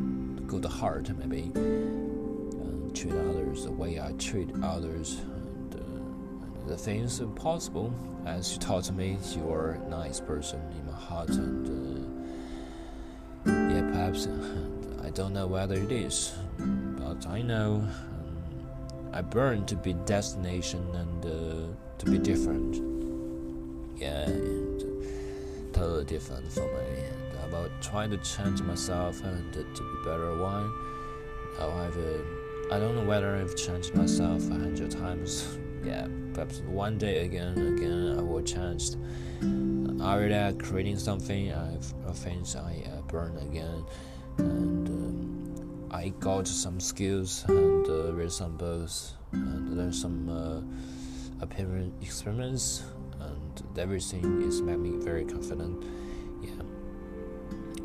good 0.47 0.65
heart 0.65 1.09
maybe. 1.17 1.51
Uh, 1.55 2.93
treat 2.93 3.13
others 3.13 3.65
the 3.65 3.71
way 3.71 3.99
I 3.99 4.13
treat 4.13 4.49
others. 4.63 5.21
Uh, 5.73 5.77
the 6.67 6.77
things 6.77 7.19
impossible, 7.19 7.93
as 8.25 8.53
you 8.53 8.59
taught 8.59 8.91
me, 8.91 9.17
you're 9.35 9.79
a 9.85 9.89
nice 9.89 10.19
person 10.19 10.59
in 10.71 10.85
my 10.85 10.93
heart, 10.93 11.29
and 11.29 11.67
uh, 13.45 13.51
yeah, 13.73 13.81
perhaps 13.91 14.27
I 15.03 15.09
don't 15.11 15.33
know 15.33 15.47
whether 15.47 15.75
it 15.75 15.91
is, 15.91 16.33
but 16.57 17.25
I 17.27 17.41
know 17.41 17.87
I 19.17 19.21
burn 19.21 19.65
to 19.65 19.75
be 19.75 19.93
destination 19.93 20.87
and 20.93 21.25
uh, 21.25 21.75
to 21.97 22.05
be 22.05 22.19
different. 22.19 22.75
Yeah, 23.97 24.21
and 24.29 24.79
uh, 24.79 25.73
totally 25.73 26.05
different 26.05 26.51
from 26.51 26.65
me. 26.65 27.01
And 27.01 27.43
about 27.45 27.71
trying 27.81 28.11
to 28.11 28.17
change 28.17 28.61
myself 28.61 29.23
and 29.23 29.57
uh, 29.57 29.63
to 29.73 29.81
be 29.81 29.97
better. 30.05 30.35
Now 30.35 31.71
I've, 31.79 31.97
uh, 31.97 32.75
I 32.75 32.77
don't 32.77 32.93
know 32.93 33.05
whether 33.05 33.35
I've 33.37 33.55
changed 33.55 33.95
myself 33.95 34.47
a 34.51 34.53
hundred 34.53 34.91
times. 34.91 35.57
Yeah, 35.83 36.07
perhaps 36.33 36.59
one 36.61 36.97
day 36.97 37.23
again, 37.23 37.55
again 37.55 38.17
I 38.17 38.21
will 38.21 38.41
change. 38.41 38.95
Either 40.01 40.53
creating 40.59 40.97
something, 40.97 41.53
I've 41.53 42.17
things 42.17 42.55
I 42.55 42.83
uh, 42.91 43.01
burn 43.03 43.37
again, 43.37 43.85
and. 44.37 44.87
Um, 44.89 44.96
I 45.91 46.09
got 46.19 46.47
some 46.47 46.79
skills 46.79 47.45
and 47.47 47.87
uh, 47.87 48.13
read 48.13 48.31
some 48.31 48.57
books 48.57 49.13
and 49.31 49.77
learn 49.77 49.93
some 49.93 50.29
uh, 50.29 51.43
appearance 51.43 51.93
experiments 52.01 52.83
and 53.21 53.79
everything 53.79 54.41
is 54.41 54.61
made 54.61 54.79
me 54.79 54.91
very 55.03 55.23
confident. 55.23 55.83
Yeah, 56.41 56.61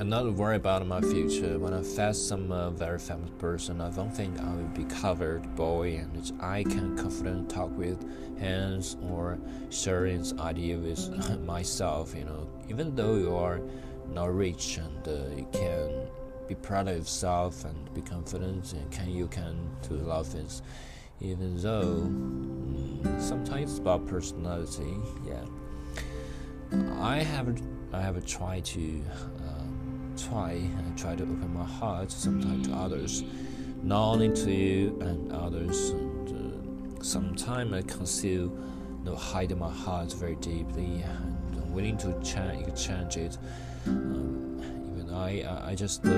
I'm 0.00 0.08
not 0.08 0.32
worried 0.32 0.56
about 0.56 0.84
my 0.84 1.00
future. 1.00 1.60
When 1.60 1.72
I 1.72 1.82
face 1.82 2.18
some 2.18 2.50
uh, 2.50 2.70
very 2.70 2.98
famous 2.98 3.30
person, 3.38 3.80
I 3.80 3.90
don't 3.90 4.10
think 4.10 4.40
I 4.40 4.52
will 4.52 4.68
be 4.74 4.84
covered 4.84 5.54
boy 5.54 5.96
and 5.96 6.32
I 6.40 6.64
can 6.64 6.96
confidently 6.96 7.54
talk 7.54 7.70
with 7.78 8.04
hands 8.40 8.96
or 9.00 9.38
share 9.70 10.06
his 10.06 10.32
idea 10.40 10.76
with 10.76 11.40
myself. 11.46 12.16
You 12.16 12.24
know, 12.24 12.48
even 12.68 12.96
though 12.96 13.14
you 13.14 13.36
are 13.36 13.60
not 14.10 14.34
rich 14.34 14.78
and 14.78 15.06
uh, 15.06 15.36
you 15.36 15.46
can 15.52 16.08
be 16.54 16.60
proud 16.60 16.86
of 16.86 16.96
yourself 16.98 17.64
and 17.64 17.94
be 17.94 18.02
confident 18.02 18.74
and 18.74 18.90
can 18.90 19.08
you 19.08 19.26
can 19.28 19.56
to 19.80 19.94
love 19.94 20.26
things. 20.26 20.60
Even 21.20 21.56
though 21.62 22.02
mm, 22.04 23.20
sometimes 23.20 23.70
it's 23.70 23.78
about 23.78 24.06
personality 24.06 24.96
yeah. 25.26 25.44
I 27.00 27.22
have 27.22 27.48
i 27.92 28.00
have 28.00 28.16
tried 28.26 28.64
to 28.64 29.02
uh, 29.48 30.20
try 30.28 30.52
and 30.52 30.98
try 30.98 31.14
to 31.14 31.22
open 31.22 31.54
my 31.54 31.64
heart 31.64 32.10
sometimes 32.10 32.68
to 32.68 32.74
others 32.74 33.24
not 33.82 34.12
only 34.12 34.30
to 34.42 34.50
you 34.50 34.98
and 35.02 35.30
others 35.32 35.90
and 35.90 36.28
uh, 36.30 37.02
sometimes 37.02 37.72
i 37.74 37.82
conceal 37.82 38.44
you 38.44 39.04
know, 39.04 39.14
hide 39.14 39.56
my 39.56 39.70
heart 39.70 40.12
very 40.14 40.36
deeply 40.36 41.02
and 41.02 41.60
i'm 41.60 41.72
willing 41.72 41.98
to 41.98 42.10
change, 42.22 42.68
change 42.74 43.16
it. 43.16 43.38
Um, 43.86 44.41
I 45.22 45.70
I 45.70 45.74
just 45.74 46.04
uh, 46.04 46.10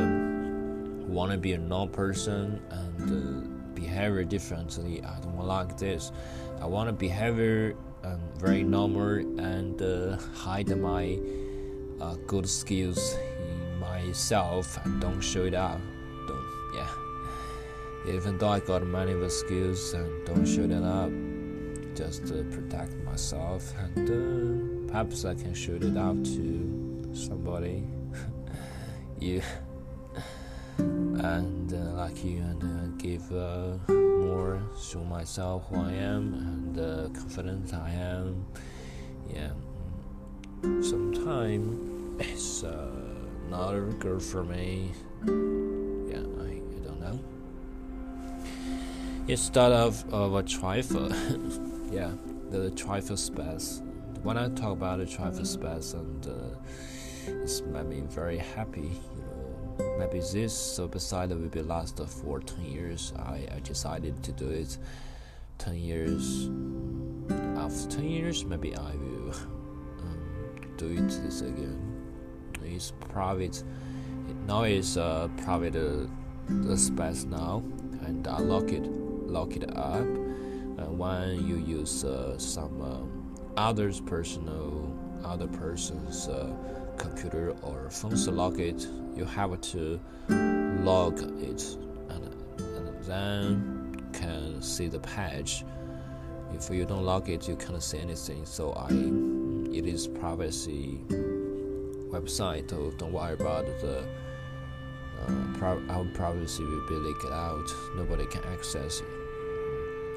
want 1.06 1.30
to 1.32 1.38
be 1.38 1.52
a 1.52 1.58
normal 1.58 1.88
person 1.88 2.60
and 2.70 3.04
uh, 3.10 3.48
behave 3.74 4.28
differently. 4.28 5.02
I 5.02 5.20
don't 5.20 5.38
like 5.38 5.76
this. 5.76 6.12
I 6.60 6.66
want 6.66 6.88
to 6.88 6.92
behave 6.92 7.76
um, 8.02 8.20
very 8.38 8.62
normal 8.62 9.18
and 9.38 9.80
uh, 9.80 10.16
hide 10.34 10.74
my 10.76 11.18
uh, 12.00 12.16
good 12.26 12.48
skills 12.48 13.16
in 13.38 13.78
myself 13.78 14.78
and 14.84 15.00
don't 15.00 15.20
show 15.20 15.44
it 15.44 15.54
out. 15.54 15.80
Don't 16.26 16.46
yeah. 16.74 18.14
Even 18.14 18.38
though 18.38 18.48
I 18.48 18.60
got 18.60 18.82
many 18.86 19.12
of 19.12 19.20
the 19.20 19.30
skills 19.30 19.94
and 19.94 20.26
don't 20.26 20.46
show 20.46 20.62
it 20.62 20.72
up, 20.72 21.12
just 21.94 22.26
to 22.28 22.44
protect 22.44 22.94
myself 23.04 23.72
and 23.78 24.08
uh, 24.10 24.92
perhaps 24.92 25.24
I 25.24 25.34
can 25.34 25.54
show 25.54 25.74
it 25.74 25.96
out 25.96 26.24
to 26.24 27.10
somebody 27.12 27.84
you. 29.24 29.42
And 30.78 31.72
uh, 31.72 32.02
like 32.02 32.24
you 32.24 32.38
and 32.38 32.62
uh, 32.62 32.96
give 32.98 33.32
uh, 33.32 33.78
more 33.88 34.60
show 34.80 35.04
myself 35.04 35.64
who 35.68 35.76
I 35.76 35.92
am 35.92 36.34
and 36.34 36.78
uh, 36.78 37.08
confident 37.18 37.72
I 37.72 37.90
am. 37.90 38.46
Yeah. 39.32 39.52
Sometimes 40.82 42.20
it's 42.20 42.64
uh, 42.64 42.90
not 43.48 43.72
good 43.98 44.22
for 44.22 44.44
me. 44.44 44.92
Yeah 45.26 46.26
I, 46.46 46.60
I 46.76 46.78
don't 46.86 47.00
know. 47.00 47.18
Instead 49.28 49.72
of, 49.72 50.12
of 50.12 50.34
a 50.34 50.42
trifle. 50.42 51.10
Yeah 51.92 52.10
the 52.50 52.70
trifle 52.70 53.16
space 53.16 53.82
when 54.22 54.38
I 54.38 54.48
talk 54.50 54.72
about 54.72 55.00
a 55.00 55.06
trifle 55.06 55.44
space 55.44 55.92
and 55.92 56.26
uh, 56.26 56.56
it's 57.26 57.60
made 57.62 57.86
me 57.86 58.00
very 58.08 58.38
happy. 58.38 59.00
You 59.16 59.22
know, 59.22 59.96
maybe 59.98 60.20
this 60.20 60.78
beside 60.90 61.30
will 61.30 61.48
be 61.48 61.62
last 61.62 61.98
for 61.98 62.40
ten 62.40 62.64
years. 62.64 63.12
I, 63.16 63.46
I 63.54 63.60
decided 63.60 64.22
to 64.22 64.32
do 64.32 64.48
it. 64.48 64.78
Ten 65.58 65.76
years. 65.76 66.50
After 67.56 67.88
ten 67.88 68.04
years, 68.04 68.44
maybe 68.44 68.76
I 68.76 68.92
will 68.96 69.32
um, 70.02 70.74
do 70.76 70.88
it 70.88 71.08
this 71.22 71.40
again. 71.40 71.80
It's 72.64 72.92
private. 73.08 73.62
Now 74.46 74.62
it's 74.64 74.96
a 74.96 75.30
private 75.44 75.76
uh, 75.76 76.76
space 76.76 77.24
now, 77.24 77.62
and 78.04 78.26
I 78.26 78.38
lock 78.40 78.70
it, 78.72 78.84
lock 78.84 79.56
it 79.56 79.76
up. 79.76 80.06
When 80.96 81.46
you 81.46 81.56
use 81.56 82.04
uh, 82.04 82.38
some 82.38 82.80
um, 82.80 83.34
others 83.56 84.00
personal, 84.00 84.96
other 85.24 85.48
person's 85.48 86.28
uh, 86.28 86.54
computer 86.96 87.54
or 87.62 87.90
phone 87.90 88.16
to 88.16 88.30
lock 88.30 88.58
it, 88.58 88.86
you 89.16 89.24
have 89.24 89.60
to 89.60 90.00
log 90.28 91.20
it, 91.42 91.76
and, 92.10 92.34
and 92.58 93.04
then 93.04 94.04
can 94.12 94.62
see 94.62 94.88
the 94.88 95.00
page 95.00 95.64
if 96.54 96.70
you 96.70 96.84
don't 96.84 97.04
log 97.04 97.28
it 97.28 97.48
you 97.48 97.56
can't 97.56 97.82
see 97.82 97.98
anything. 97.98 98.46
So 98.46 98.72
i 98.72 98.88
it 99.76 99.86
is 99.86 100.06
privacy 100.06 101.00
website 102.10 102.70
so 102.70 102.92
don't 102.96 103.12
worry 103.12 103.34
about 103.34 103.66
the 103.80 104.06
uh, 105.26 105.80
our 105.88 106.04
privacy 106.14 106.62
will 106.62 106.86
be 106.88 106.94
leaked 106.94 107.24
out. 107.32 107.66
Nobody 107.96 108.26
can 108.26 108.44
access 108.52 109.00
it. 109.00 109.06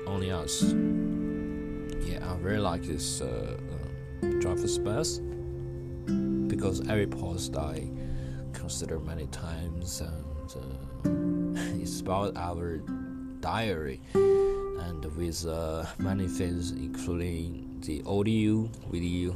Only 0.05 0.31
us. 0.31 0.63
Yeah 2.05 2.31
i 2.31 2.35
really 2.37 2.59
like 2.59 2.83
this 2.83 3.21
uh, 3.21 3.57
uh, 3.73 4.27
because 6.57 6.81
every 6.89 7.07
post 7.07 7.55
i 7.55 7.87
consider 8.51 8.99
many 8.99 9.27
times 9.27 10.01
and 10.01 10.49
uh, 11.05 11.77
it's 11.81 12.01
about 12.01 12.35
our 12.35 12.81
diary. 13.39 14.01
And 14.13 15.05
with 15.15 15.45
uh, 15.45 15.85
many 15.99 16.27
things 16.27 16.71
including 16.71 17.79
the 17.81 18.03
audio, 18.05 18.69
video, 18.89 19.35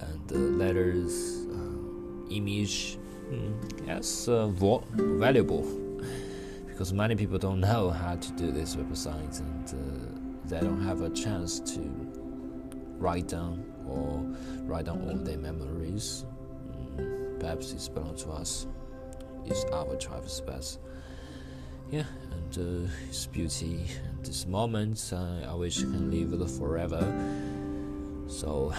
and 0.00 0.28
the 0.28 0.38
letters, 0.38 1.46
uh, 1.50 2.34
image. 2.34 2.98
Mm, 3.30 4.28
uh, 4.28 4.48
valuable. 5.18 5.62
Because 6.66 6.92
many 6.92 7.14
people 7.14 7.38
don't 7.38 7.60
know 7.60 7.90
how 7.90 8.16
to 8.16 8.32
do 8.32 8.50
this 8.50 8.76
website 8.76 9.40
and 9.40 9.68
uh, 9.68 10.48
they 10.48 10.60
don't 10.60 10.82
have 10.82 11.02
a 11.02 11.10
chance 11.10 11.60
to 11.60 11.80
write 13.02 13.26
down 13.26 13.64
or 13.88 14.24
write 14.64 14.86
down 14.86 15.02
all 15.08 15.16
their 15.16 15.36
memories. 15.36 16.24
Mm, 16.96 17.40
perhaps 17.40 17.72
it's 17.72 17.88
belongs 17.88 18.22
to 18.22 18.30
us. 18.30 18.66
It's 19.44 19.64
our 19.72 19.96
travel 19.96 20.28
space. 20.28 20.78
Yeah, 21.90 22.04
and 22.30 22.86
uh, 22.86 22.90
its 23.08 23.26
beauty 23.26 23.86
this 24.22 24.46
moment. 24.46 25.12
Uh, 25.12 25.50
I 25.50 25.54
wish 25.54 25.80
I 25.80 25.82
can 25.82 26.10
live 26.10 26.40
it 26.40 26.50
forever. 26.50 27.02
So 28.28 28.72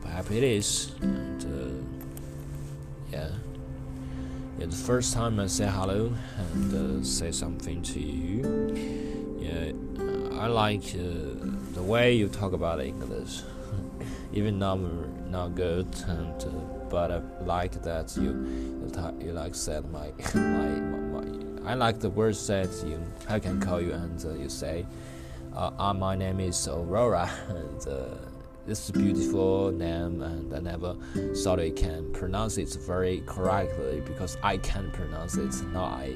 perhaps 0.00 0.30
it 0.30 0.42
is. 0.42 0.92
And 1.02 1.44
uh, 1.44 2.08
yeah, 3.12 3.28
yeah. 4.58 4.66
The 4.66 4.74
first 4.74 5.12
time 5.12 5.38
I 5.38 5.46
say 5.46 5.66
hello 5.66 6.10
and 6.38 7.02
uh, 7.02 7.04
say 7.04 7.30
something 7.32 7.82
to 7.82 8.00
you. 8.00 9.36
Yeah, 9.38 9.72
I 10.38 10.48
like 10.48 10.84
uh, 10.94 11.46
the 11.72 11.82
way 11.82 12.14
you 12.14 12.28
talk 12.28 12.52
about 12.52 12.80
English. 12.80 13.40
Even 14.32 14.58
though 14.58 14.72
I'm 14.72 15.30
not 15.30 15.54
good, 15.54 15.88
and 16.06 16.42
uh, 16.42 16.48
but 16.90 17.10
I 17.10 17.20
like 17.44 17.82
that 17.82 18.14
you 18.16 18.32
you, 18.82 19.26
you 19.26 19.32
like 19.32 19.54
said 19.54 19.90
my 19.92 20.12
my, 20.34 21.20
my 21.20 21.70
I 21.70 21.74
like 21.74 22.00
the 22.00 22.10
words 22.10 22.46
that 22.48 22.68
you 22.86 23.00
I 23.28 23.38
can 23.38 23.60
call 23.60 23.80
you 23.80 23.92
and 23.92 24.24
uh, 24.24 24.34
you 24.34 24.48
say, 24.48 24.86
uh, 25.54 25.70
uh, 25.78 25.94
my 25.94 26.14
name 26.14 26.40
is 26.40 26.68
Aurora 26.68 27.30
and 27.48 27.88
uh, 27.88 28.04
this 28.66 28.84
is 28.84 28.90
a 28.90 28.92
beautiful 28.92 29.72
name 29.72 30.20
and 30.22 30.54
I 30.54 30.60
never 30.60 30.96
thought 31.42 31.60
I 31.60 31.70
can 31.70 32.12
pronounce 32.12 32.58
it 32.58 32.76
very 32.86 33.22
correctly 33.26 34.02
because 34.04 34.36
I 34.42 34.58
can 34.58 34.90
pronounce 34.90 35.36
it. 35.36 35.54
Now 35.72 35.84
I 35.84 36.14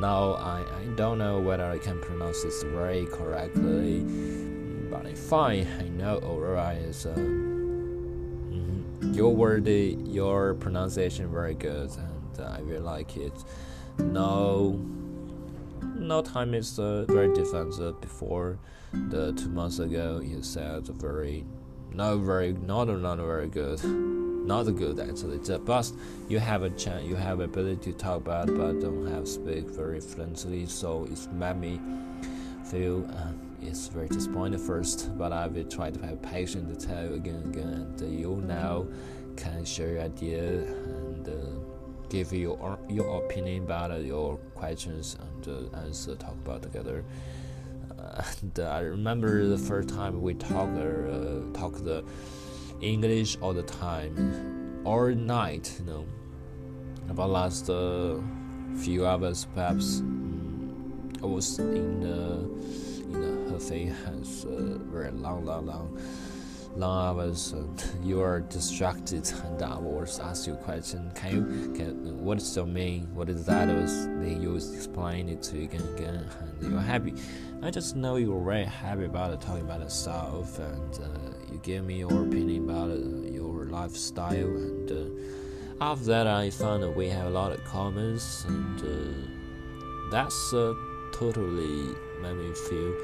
now 0.00 0.34
I, 0.34 0.64
I 0.80 0.84
don't 0.94 1.18
know 1.18 1.38
whether 1.40 1.64
I 1.64 1.78
can 1.78 2.00
pronounce 2.00 2.42
this 2.42 2.62
very 2.62 3.06
correctly, 3.06 4.00
but 4.90 5.06
I 5.06 5.14
find 5.14 5.66
I 5.80 5.88
know 5.88 6.18
Aurora 6.18 6.72
is. 6.74 7.06
Uh, 7.06 7.14
mm-hmm. 7.14 9.12
Your 9.12 9.34
word, 9.34 9.66
your 9.66 10.54
pronunciation 10.54 11.30
very 11.30 11.54
good, 11.54 11.90
and 12.38 12.44
I 12.44 12.60
really 12.60 12.80
like 12.80 13.16
it. 13.16 13.32
No, 13.98 14.80
no 15.94 16.22
time 16.22 16.54
is 16.54 16.78
uh, 16.78 17.04
very 17.08 17.32
different 17.34 17.80
uh, 17.80 17.92
before 17.92 18.58
the 18.92 19.32
two 19.32 19.48
months 19.48 19.78
ago. 19.78 20.20
You 20.20 20.42
said 20.42 20.86
very, 20.86 21.44
not 21.92 22.16
very, 22.18 22.52
not 22.52 22.88
not 22.88 23.18
very 23.18 23.48
good, 23.48 23.80
not 24.48 24.64
good 24.74 24.98
actually. 24.98 25.38
But 25.58 25.92
you 26.28 26.38
have 26.38 26.62
a 26.62 26.70
chance, 26.70 27.04
you 27.06 27.14
have 27.14 27.40
ability 27.40 27.92
to 27.92 27.98
talk 27.98 28.16
about, 28.16 28.46
but 28.46 28.80
don't 28.80 29.06
have 29.06 29.28
speak 29.28 29.64
very 29.68 30.00
fluently. 30.00 30.66
So 30.66 31.04
it 31.04 31.32
made 31.32 31.56
me 31.56 31.80
feel. 32.64 33.06
Uh, 33.10 33.32
it's 33.60 33.88
very 33.88 34.08
disappointing 34.08 34.60
first, 34.60 35.16
but 35.18 35.32
I 35.32 35.48
will 35.48 35.64
try 35.64 35.90
to 35.90 36.06
have 36.06 36.22
patience 36.22 36.66
to 36.70 36.86
tell 36.88 37.04
you 37.04 37.14
again 37.14 37.34
and 37.34 37.54
again, 37.54 37.94
and 37.98 38.20
you 38.20 38.42
now 38.46 38.86
can 39.36 39.64
share 39.64 39.92
your 39.92 40.02
idea 40.02 40.42
and. 40.42 41.28
Uh, 41.28 41.32
give 42.08 42.32
your 42.32 42.78
your 42.88 43.22
opinion 43.22 43.64
about 43.64 43.90
your 44.02 44.36
questions 44.54 45.16
and 45.20 45.48
uh, 45.74 45.76
answer 45.78 46.14
talk 46.14 46.32
about 46.44 46.62
together. 46.62 47.04
Uh, 47.98 48.22
and 48.40 48.58
I 48.60 48.80
remember 48.80 49.46
the 49.46 49.58
first 49.58 49.90
time 49.90 50.22
we 50.22 50.34
talk 50.34 50.68
uh, 50.70 51.58
talk 51.58 51.72
the 51.84 52.04
English 52.80 53.38
all 53.40 53.52
the 53.52 53.62
time, 53.62 54.82
all 54.84 55.08
night. 55.08 55.74
You 55.78 55.84
know, 55.86 56.06
about 57.08 57.30
last 57.30 57.70
uh, 57.70 58.16
few 58.76 59.06
hours 59.06 59.46
perhaps. 59.54 60.00
Mm, 60.00 61.22
I 61.22 61.26
was 61.26 61.58
in 61.58 62.00
the 62.00 62.48
in 63.04 63.12
the 63.12 63.52
Hefei 63.52 63.88
has 64.04 64.44
uh, 64.44 64.78
very 64.90 65.10
long, 65.10 65.44
long, 65.44 65.66
long 65.66 65.98
long 66.76 67.18
hours 67.18 67.52
and 67.52 67.82
you 68.04 68.20
are 68.20 68.40
distracted 68.40 69.28
and 69.44 69.62
I 69.62 69.76
was 69.78 70.20
ask 70.20 70.46
you 70.46 70.52
a 70.52 70.56
question 70.56 71.10
can 71.14 71.32
you 71.32 71.72
can 71.72 72.24
what 72.24 72.38
does 72.38 72.54
that 72.54 72.66
mean 72.66 73.08
what 73.14 73.28
is 73.28 73.46
that 73.46 73.68
was 73.68 74.06
they 74.20 74.34
use 74.34 74.72
explain 74.74 75.28
it 75.28 75.42
to 75.44 75.56
you 75.56 75.64
again 75.64 75.82
again 75.96 76.28
and 76.40 76.70
you're 76.70 76.80
happy 76.80 77.14
I 77.60 77.70
just 77.70 77.96
know 77.96 78.14
you're 78.14 78.40
very 78.44 78.64
happy 78.64 79.04
about 79.04 79.32
it, 79.32 79.40
talking 79.40 79.62
about 79.62 79.80
yourself 79.80 80.60
and 80.60 80.94
uh, 80.94 81.08
you 81.47 81.47
give 81.62 81.84
me 81.84 81.98
your 81.98 82.22
opinion 82.22 82.64
about 82.68 82.90
uh, 82.90 83.30
your 83.30 83.64
lifestyle 83.64 84.34
and 84.34 84.90
uh, 84.90 85.84
after 85.84 86.06
that 86.06 86.26
I 86.26 86.50
found 86.50 86.82
that 86.82 86.90
we 86.90 87.08
have 87.08 87.26
a 87.26 87.30
lot 87.30 87.52
of 87.52 87.64
comments 87.64 88.44
and 88.44 88.80
uh, 88.80 90.10
that's 90.10 90.50
totally 91.12 91.94
made 92.22 92.34
me 92.34 92.52
feel 92.54 92.94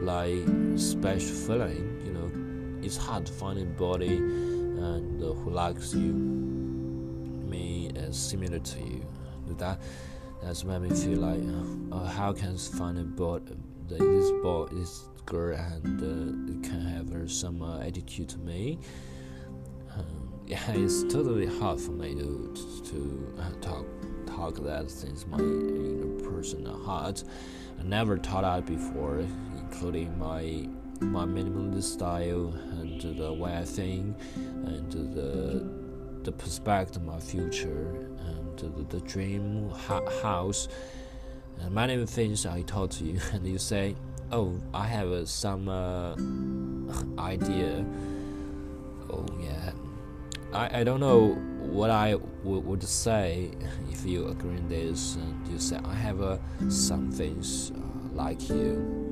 like 0.00 0.78
special 0.78 1.34
feeling 1.34 2.02
you 2.04 2.12
know. 2.12 2.30
It's 2.84 2.96
hard 2.96 3.26
to 3.26 3.32
find 3.32 3.58
anybody 3.58 4.16
and 4.16 5.22
uh, 5.22 5.32
who 5.32 5.50
likes 5.50 5.94
you 5.94 6.12
me 6.12 7.90
as 7.96 8.16
similar 8.16 8.58
to 8.58 8.78
you. 8.80 9.04
That 9.58 9.80
that's 10.42 10.64
made 10.64 10.82
me 10.82 10.90
feel 10.90 11.18
like 11.18 11.40
uh, 11.92 12.04
how 12.04 12.32
can 12.32 12.54
I 12.54 12.76
find 12.76 12.98
a 12.98 13.02
boy 13.02 13.40
this 13.88 14.30
boy 14.42 14.66
this 14.72 15.04
girl 15.26 15.56
and 15.56 16.00
uh, 16.00 16.68
can 16.68 16.80
have 16.80 17.30
some 17.30 17.60
uh, 17.60 17.80
attitude 17.80 18.28
to 18.28 18.38
me. 18.38 18.78
Um, 19.94 20.32
yeah 20.46 20.60
it's 20.68 21.02
totally 21.02 21.46
hard 21.58 21.80
for 21.80 21.92
me 21.92 22.14
to 22.14 22.54
to 22.84 23.34
uh, 23.38 23.50
talk 23.60 23.84
talk 24.26 24.54
that 24.62 24.90
since 24.90 25.26
my 25.26 25.38
know, 25.38 26.30
personal 26.30 26.82
heart. 26.84 27.24
I 27.78 27.82
never 27.82 28.16
thought 28.16 28.42
that 28.42 28.66
before 28.66 29.24
including 29.58 30.16
my 30.18 30.68
my 31.00 31.24
minimalist 31.24 31.92
style 31.94 32.54
and 32.78 33.00
the 33.18 33.32
way 33.32 33.56
I 33.56 33.64
think 33.64 34.16
and 34.36 34.92
the 34.92 35.68
the 36.22 36.32
perspective 36.32 36.96
of 36.96 37.04
my 37.04 37.20
future 37.20 38.08
and 38.18 38.58
the, 38.58 38.96
the 38.96 39.00
dream 39.06 39.70
ha- 39.70 40.08
house. 40.22 40.68
And 41.60 41.74
many 41.74 42.04
things 42.06 42.44
I 42.44 42.62
to 42.92 43.04
you 43.04 43.20
and 43.32 43.46
you 43.46 43.58
say 43.58 43.96
oh 44.32 44.60
I 44.74 44.86
have 44.86 45.28
some 45.28 45.68
uh, 45.68 46.14
idea 47.20 47.84
oh 49.10 49.26
yeah 49.40 49.72
I, 50.52 50.80
I 50.80 50.84
don't 50.84 51.00
know 51.00 51.34
what 51.60 51.90
I 51.90 52.12
w- 52.12 52.60
would 52.60 52.82
say 52.82 53.50
if 53.90 54.04
you 54.04 54.28
agree 54.28 54.56
in 54.56 54.68
this 54.68 55.16
and 55.16 55.46
you 55.48 55.58
say 55.58 55.78
I 55.84 55.94
have 55.94 56.20
uh, 56.22 56.38
some 56.68 57.10
things 57.10 57.72
uh, 57.72 57.80
like 58.14 58.48
you 58.48 59.06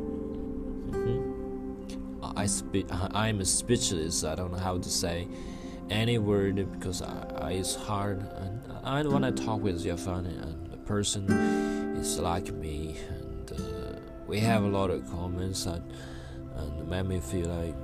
I 2.37 2.47
speak. 2.47 2.87
I'm 2.91 3.41
a 3.41 3.45
speechless. 3.45 4.25
I 4.25 4.35
don't 4.35 4.51
know 4.53 4.59
how 4.59 4.79
to 4.79 4.89
say 4.89 5.29
any 5.91 6.19
word 6.19 6.57
because 6.73 7.03
I, 7.03 7.27
I, 7.41 7.51
it's 7.53 7.75
hard. 7.75 8.27
And 8.37 8.61
I 8.83 9.03
when 9.03 9.25
I 9.25 9.31
talk 9.31 9.61
with 9.63 9.85
Yafan 9.85 10.27
and 10.27 10.71
the 10.71 10.77
person 10.79 11.31
is 11.99 12.19
like 12.19 12.53
me, 12.53 12.97
we 14.35 14.41
have 14.41 14.65
a 14.65 14.69
lot 14.69 14.91
of 14.91 15.09
comments 15.13 15.65
and 15.67 15.81
made 16.91 17.07
me 17.07 17.21
feel 17.21 17.47
like 17.47 17.77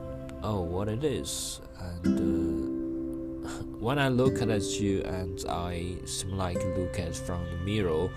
oh 0.42 0.62
what 0.62 0.88
it 0.88 1.04
is. 1.04 1.60
And 1.78 3.46
uh, 3.46 3.48
when 3.78 4.00
I 4.00 4.08
look 4.08 4.42
at 4.42 4.62
you 4.80 5.02
and 5.02 5.44
I 5.48 5.94
seem 6.06 6.36
like 6.36 6.56
look 6.76 6.98
at 6.98 7.14
from 7.14 7.44
the 7.52 7.56
mirror 7.58 8.10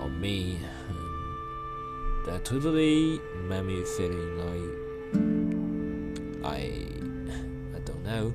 of 0.00 0.10
me 0.10 0.58
that 2.26 2.44
totally 2.44 3.20
made 3.48 3.62
me 3.62 3.84
feeling 3.84 4.32
like 4.46 4.72
I 6.44 6.58
I 7.76 7.78
don't 7.84 8.02
know. 8.02 8.34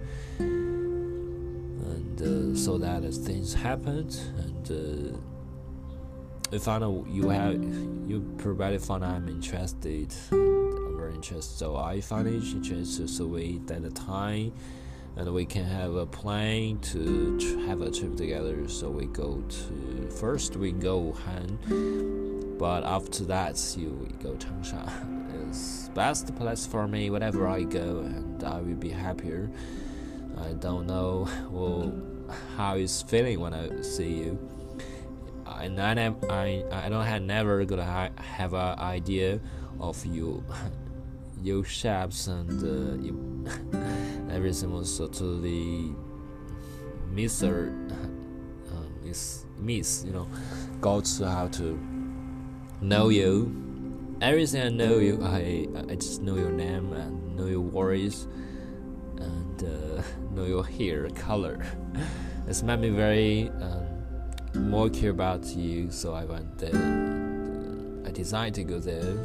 And 1.89 2.21
uh, 2.21 2.55
so 2.57 2.77
that 2.77 3.03
as 3.03 3.17
things 3.17 3.53
happened 3.53 4.17
and 4.37 4.71
uh, 4.71 5.17
I 6.55 6.57
found 6.57 6.85
out 6.85 7.05
you 7.09 7.27
have 7.27 7.61
you 8.07 8.21
probably 8.37 8.77
found 8.77 9.03
I'm 9.03 9.27
interested 9.27 10.15
I'm 10.31 10.95
very 10.97 11.13
interested 11.13 11.57
so 11.57 11.75
I 11.75 11.99
found 11.99 12.29
it 12.29 12.41
interested 12.43 13.09
so 13.09 13.25
we 13.25 13.59
at 13.69 13.83
the 13.83 13.89
time 13.89 14.53
and 15.17 15.33
we 15.33 15.45
can 15.45 15.65
have 15.65 15.95
a 15.95 16.05
plan 16.05 16.77
to 16.79 17.37
have 17.67 17.81
a 17.81 17.91
trip 17.91 18.15
together. 18.15 18.67
So 18.69 18.89
we 18.89 19.05
go 19.07 19.41
to 19.41 20.09
first 20.11 20.55
we 20.55 20.71
go 20.71 21.11
Han 21.25 22.55
but 22.57 22.85
after 22.85 23.25
that 23.25 23.75
you 23.77 24.07
go 24.23 24.31
Changsha. 24.35 24.89
It's 25.49 25.89
best 25.89 26.33
place 26.37 26.65
for 26.65 26.87
me 26.87 27.09
whenever 27.09 27.45
I 27.45 27.63
go 27.63 27.99
and 27.99 28.41
I 28.45 28.61
will 28.61 28.75
be 28.75 28.89
happier. 28.89 29.51
I 30.37 30.53
don't 30.53 30.87
know 30.87 31.27
well 31.51 31.93
how 32.55 32.77
it's 32.77 33.01
feeling 33.01 33.41
when 33.41 33.53
I 33.53 33.81
see 33.81 34.13
you 34.23 34.39
and 35.61 35.81
I, 35.81 36.13
I, 36.29 36.63
I 36.71 36.89
don't 36.89 37.05
have 37.05 37.21
never 37.21 37.65
gonna 37.65 37.85
ha 37.85 38.09
have 38.17 38.53
an 38.53 38.79
idea 38.79 39.39
of 39.79 40.05
you 40.05 40.43
your 41.43 41.63
shapes 41.63 42.27
and 42.27 42.63
uh, 42.63 43.03
you 43.03 43.45
everything 44.31 44.73
was 44.73 44.97
totally 44.97 45.93
miss 47.09 47.43
or 47.43 47.73
uh, 48.71 49.05
miss 49.05 49.45
miss 49.59 50.03
you 50.05 50.11
know. 50.11 50.27
Got 50.81 51.05
to 51.05 51.29
how 51.29 51.47
to 51.47 51.79
know 52.81 53.09
you. 53.09 53.53
Everything 54.21 54.61
I 54.61 54.69
know 54.69 54.97
you 54.99 55.19
I 55.23 55.67
I 55.89 55.95
just 55.95 56.21
know 56.21 56.35
your 56.35 56.51
name 56.51 56.93
and 56.93 57.35
know 57.35 57.47
your 57.47 57.61
worries 57.61 58.27
and 59.17 59.63
uh, 59.63 60.01
know 60.31 60.45
your 60.45 60.65
hair 60.65 61.09
color. 61.09 61.65
It's 62.47 62.61
made 62.61 62.79
me 62.79 62.89
very 62.89 63.49
um, 63.61 63.84
more 64.55 64.89
care 64.89 65.11
about 65.11 65.45
you 65.45 65.91
so 65.91 66.13
I 66.13 66.25
went 66.25 66.57
there. 66.57 68.05
I 68.05 68.11
decided 68.11 68.53
to 68.55 68.63
go 68.63 68.79
there. 68.79 69.15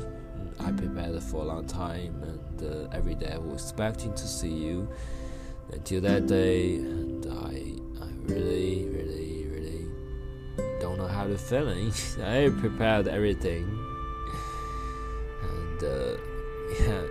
I 0.58 0.72
prepared 0.72 1.22
for 1.22 1.42
a 1.42 1.44
long 1.44 1.66
time, 1.66 2.22
and 2.22 2.62
uh, 2.62 2.88
every 2.92 3.14
day 3.14 3.32
I 3.32 3.38
was 3.38 3.62
expecting 3.62 4.12
to 4.14 4.26
see 4.26 4.48
you. 4.52 4.88
Until 5.72 6.00
that 6.00 6.26
day, 6.26 6.76
and 6.76 7.24
I, 7.26 8.04
I 8.04 8.08
really, 8.24 8.88
really, 8.88 9.46
really 9.46 9.86
don't 10.80 10.98
know 10.98 11.06
how 11.06 11.26
to 11.26 11.38
feeling. 11.38 11.92
I 12.22 12.50
prepared 12.60 13.06
everything, 13.08 13.64
and 15.42 15.84
uh, 15.84 16.16
yeah, 16.80 17.02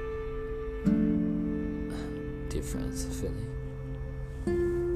different 2.50 2.98
feeling. 2.98 4.89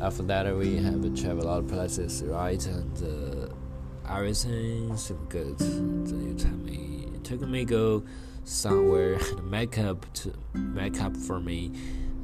After 0.00 0.22
that, 0.24 0.56
we 0.56 0.76
have 0.78 1.02
traveled 1.14 1.44
a 1.44 1.48
lot 1.48 1.58
of 1.58 1.68
places, 1.68 2.22
right? 2.24 2.64
And 2.66 3.50
uh, 3.50 4.12
everything 4.12 4.96
seemed 4.96 5.28
good. 5.28 5.58
So 5.58 6.16
you 6.16 6.34
tell 6.38 6.52
me 6.52 6.90
took 7.30 7.42
me 7.42 7.64
go 7.64 8.02
somewhere 8.44 9.14
and 9.30 9.50
makeup 9.50 10.04
to 10.14 10.32
make 10.54 11.00
up 11.00 11.16
for 11.16 11.38
me 11.38 11.66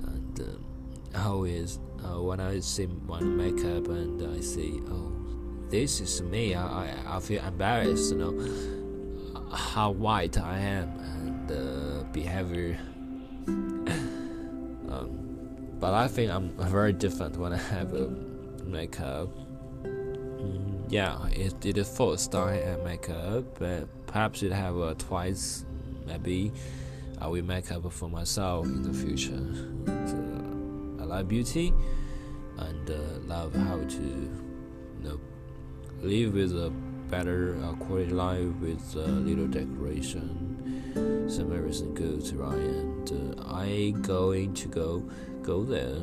and 0.07 0.41
uh, 0.41 1.19
always 1.29 1.79
uh, 2.05 2.21
when 2.21 2.41
I 2.41 2.59
see 2.59 2.89
my 3.07 3.21
makeup 3.21 3.87
and 3.87 4.37
I 4.37 4.41
see 4.41 4.81
oh 4.89 5.13
this 5.69 6.01
is 6.01 6.23
me 6.23 6.57
I, 6.57 6.67
I, 6.67 7.17
I 7.17 7.21
feel 7.21 7.45
embarrassed 7.45 8.13
you 8.13 8.19
know 8.19 9.55
how 9.55 9.91
white 9.93 10.39
I 10.39 10.59
am 10.59 10.89
and 10.99 11.53
uh, 11.53 12.03
behavior 12.11 12.79
um, 13.47 13.76
but 15.79 15.95
I 15.95 16.09
think 16.09 16.31
I'm 16.31 16.51
very 16.51 16.93
different 16.93 17.37
when 17.37 17.53
I 17.53 17.59
have 17.59 17.93
a 17.95 18.09
makeup. 18.65 19.29
Mm, 19.85 20.85
yeah 20.89 21.27
it, 21.29 21.65
it 21.65 21.79
is 21.79 21.89
first 21.89 22.35
I 22.35 22.57
have 22.57 22.83
makeup 22.85 23.59
but 23.59 24.07
perhaps 24.07 24.43
it 24.43 24.53
have 24.53 24.79
uh, 24.79 24.95
twice 24.99 25.65
maybe 26.07 26.53
I 27.19 27.29
will 27.29 27.45
make 27.45 27.73
up 27.73 27.91
for 27.93 28.09
myself 28.09 28.67
in 28.67 28.83
the 28.83 28.93
future. 28.93 29.41
So, 30.07 31.03
I 31.03 31.05
like 31.05 31.29
beauty 31.29 31.73
and 32.59 32.91
uh, 32.91 32.97
love 33.27 33.55
how 33.55 33.79
to 33.79 34.03
you 34.03 35.03
know 35.03 35.21
live 36.03 36.35
with 36.35 36.53
a 36.53 36.71
better 37.09 37.59
uh, 37.63 37.73
quality 37.75 38.11
life 38.11 38.55
with 38.61 38.97
a 38.97 39.07
little 39.07 39.47
decoration. 39.47 40.53
Some 41.29 41.53
everything 41.53 41.95
good 41.95 42.33
right 42.37 42.55
and 42.55 43.39
uh, 43.41 43.55
I 43.55 43.95
going 44.03 44.55
to 44.55 44.69
go 44.69 45.09
go 45.47 45.63
there 45.65 46.03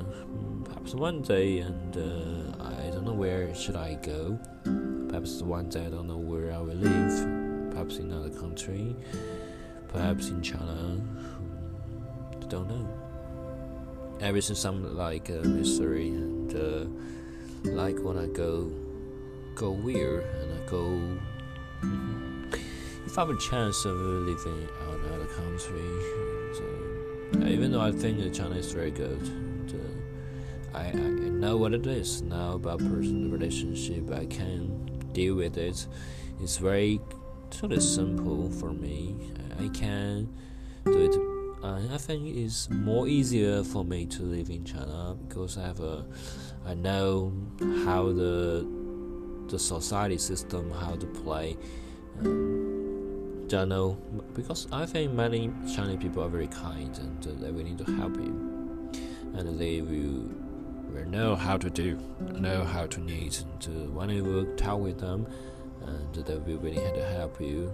perhaps 0.65 0.95
one 0.95 1.21
day 1.21 1.59
and 1.59 1.97
uh, 1.97 2.63
I 2.63 2.89
don't 2.91 3.05
know 3.05 3.13
where 3.13 3.53
should 3.53 3.75
I 3.75 3.95
go 3.95 4.39
perhaps 5.09 5.41
one 5.41 5.69
day 5.69 5.85
I 5.85 5.89
don't 5.89 6.07
know 6.07 6.17
where 6.17 6.51
I 6.53 6.59
will 6.59 6.75
live 6.75 7.43
perhaps 7.73 7.97
in 7.97 8.11
another 8.11 8.29
country, 8.29 8.95
perhaps 9.87 10.29
in 10.29 10.41
China. 10.41 11.01
I 12.31 12.45
Don't 12.45 12.67
know. 12.67 12.87
ever 14.19 14.25
Everything 14.25 14.55
sounds 14.55 14.91
like 14.93 15.29
a 15.29 15.41
mystery, 15.41 16.09
and 16.09 16.55
uh, 16.55 16.85
like 17.71 17.99
when 17.99 18.17
I 18.17 18.27
go 18.27 18.71
go 19.55 19.71
weird 19.71 20.23
and 20.35 20.53
I 20.53 20.69
go. 20.69 20.83
Mm-hmm. 21.81 22.53
If 23.05 23.17
I 23.17 23.21
have 23.21 23.29
a 23.29 23.39
chance 23.39 23.85
of 23.85 23.97
living 23.97 24.67
out 24.87 24.99
another 25.05 25.25
country, 25.25 25.79
and, 25.79 26.55
uh, 26.55 26.92
even 27.35 27.71
though 27.71 27.81
I 27.81 27.91
think 27.91 28.19
the 28.19 28.29
China 28.29 28.55
is 28.55 28.71
very 28.71 28.91
good, 28.91 29.21
uh, 29.73 30.77
I, 30.77 30.87
I 30.87 30.93
know 30.93 31.57
what 31.57 31.73
it 31.73 31.85
is 31.87 32.21
now 32.21 32.53
about 32.53 32.79
personal 32.79 33.29
relationship. 33.31 34.11
I 34.11 34.25
can 34.25 34.85
deal 35.13 35.35
with 35.35 35.57
it. 35.57 35.87
It's 36.41 36.57
very 36.57 36.99
totally 37.49 37.81
simple 37.81 38.49
for 38.49 38.71
me. 38.73 39.15
I 39.59 39.67
can 39.69 40.33
do 40.85 41.05
it. 41.05 41.33
I 41.63 41.97
think 41.97 42.35
it's 42.35 42.69
more 42.69 43.07
easier 43.07 43.63
for 43.63 43.85
me 43.85 44.05
to 44.07 44.23
live 44.23 44.49
in 44.49 44.65
China 44.65 45.15
because 45.27 45.57
I 45.57 45.61
have 45.61 45.79
a, 45.79 46.05
I 46.65 46.73
know 46.73 47.31
how 47.85 48.11
the 48.11 48.67
the 49.47 49.59
society 49.59 50.17
system 50.17 50.71
how 50.71 50.95
to 50.95 51.05
play. 51.05 51.55
Um, 52.19 52.82
don't 53.53 53.69
know 53.69 53.97
because 54.33 54.67
I 54.71 54.85
think 54.87 55.13
many 55.13 55.51
Chinese 55.75 55.97
people 55.97 56.23
are 56.23 56.29
very 56.29 56.47
kind 56.47 56.97
and 56.97 57.27
uh, 57.27 57.31
they 57.39 57.51
willing 57.51 57.77
to 57.77 57.83
help 57.99 58.15
you, 58.15 58.33
and 59.35 59.59
they 59.59 59.81
will 59.81 60.29
will 60.91 61.05
know 61.07 61.35
how 61.35 61.57
to 61.57 61.69
do, 61.69 61.99
know 62.19 62.63
how 62.63 62.87
to 62.87 62.99
need, 62.99 63.37
and 63.37 63.63
uh, 63.67 63.91
when 63.91 64.09
you 64.09 64.53
talk 64.57 64.79
with 64.79 64.99
them 64.99 65.27
and 65.85 66.15
they 66.15 66.37
will 66.37 66.57
really 66.59 66.81
have 66.83 66.95
to 66.95 67.05
help 67.05 67.39
you. 67.39 67.71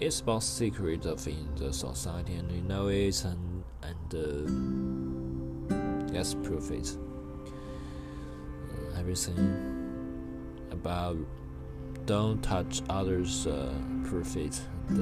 It's 0.00 0.20
about 0.20 0.42
secret 0.42 1.04
of 1.06 1.26
in 1.26 1.54
the 1.56 1.72
society, 1.72 2.34
and 2.34 2.50
you 2.50 2.62
know 2.62 2.88
it, 2.88 3.24
and 3.24 3.64
and 3.82 4.14
uh, 4.14 6.12
let's 6.12 6.34
prove 6.34 6.70
it. 6.70 6.96
Uh, 8.70 8.98
everything 8.98 9.44
about 10.70 11.16
don't 12.06 12.42
touch 12.42 12.82
others' 12.88 13.46
uh, 13.46 13.74
profit. 14.04 14.60
Uh, 14.90 14.96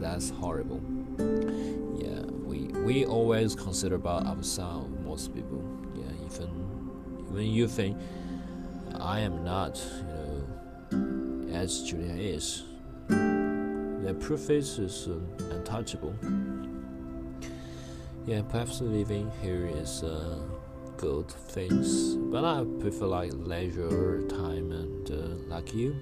that's 0.00 0.30
horrible. 0.30 0.80
Yeah, 1.98 2.22
we 2.44 2.68
we 2.84 3.04
always 3.04 3.54
consider 3.54 3.96
about 3.96 4.26
ourselves. 4.26 4.88
Most 5.04 5.34
people, 5.34 5.62
yeah, 5.94 6.26
even 6.26 6.48
when 7.32 7.46
you 7.46 7.68
think 7.68 7.98
I 8.98 9.20
am 9.20 9.44
not, 9.44 9.76
you 9.98 10.06
know 10.06 10.26
as 11.52 11.82
Julia 11.82 12.12
is. 12.12 12.64
The 13.08 14.14
proof 14.20 14.50
is 14.50 14.78
um, 15.08 15.26
untouchable. 15.50 16.14
Yeah, 18.26 18.42
perhaps 18.42 18.80
living 18.80 19.30
here 19.40 19.66
is 19.66 20.02
uh, 20.02 20.38
good 20.96 21.28
things, 21.28 22.14
but 22.16 22.44
I 22.44 22.64
prefer 22.80 23.06
like 23.06 23.32
leisure 23.34 24.22
time 24.28 24.70
and 24.72 25.10
uh, 25.10 25.54
like 25.54 25.74
you. 25.74 25.96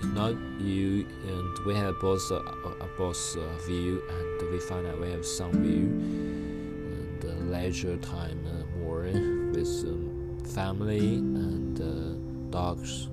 Uh, 0.00 0.06
it's 0.06 0.14
not 0.14 0.34
you, 0.60 1.06
and 1.26 1.58
we 1.66 1.74
have 1.74 1.98
both 2.00 2.30
uh, 2.30 2.36
a 2.36 2.88
both 2.96 3.36
uh, 3.36 3.56
view, 3.66 4.02
and 4.08 4.50
we 4.50 4.58
find 4.58 4.86
that 4.86 4.98
we 5.00 5.10
have 5.10 5.24
some 5.24 5.52
view, 5.52 5.88
and 5.88 7.24
uh, 7.24 7.28
leisure 7.50 7.96
time 7.98 8.44
uh, 8.46 8.78
more 8.78 9.02
with 9.02 9.84
um, 9.86 10.38
family 10.54 11.16
and 11.16 12.50
dogs 12.50 13.08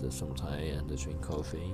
and 0.00 0.12
sometimes 0.12 0.78
and 0.78 0.98
drink 0.98 1.20
coffee. 1.22 1.72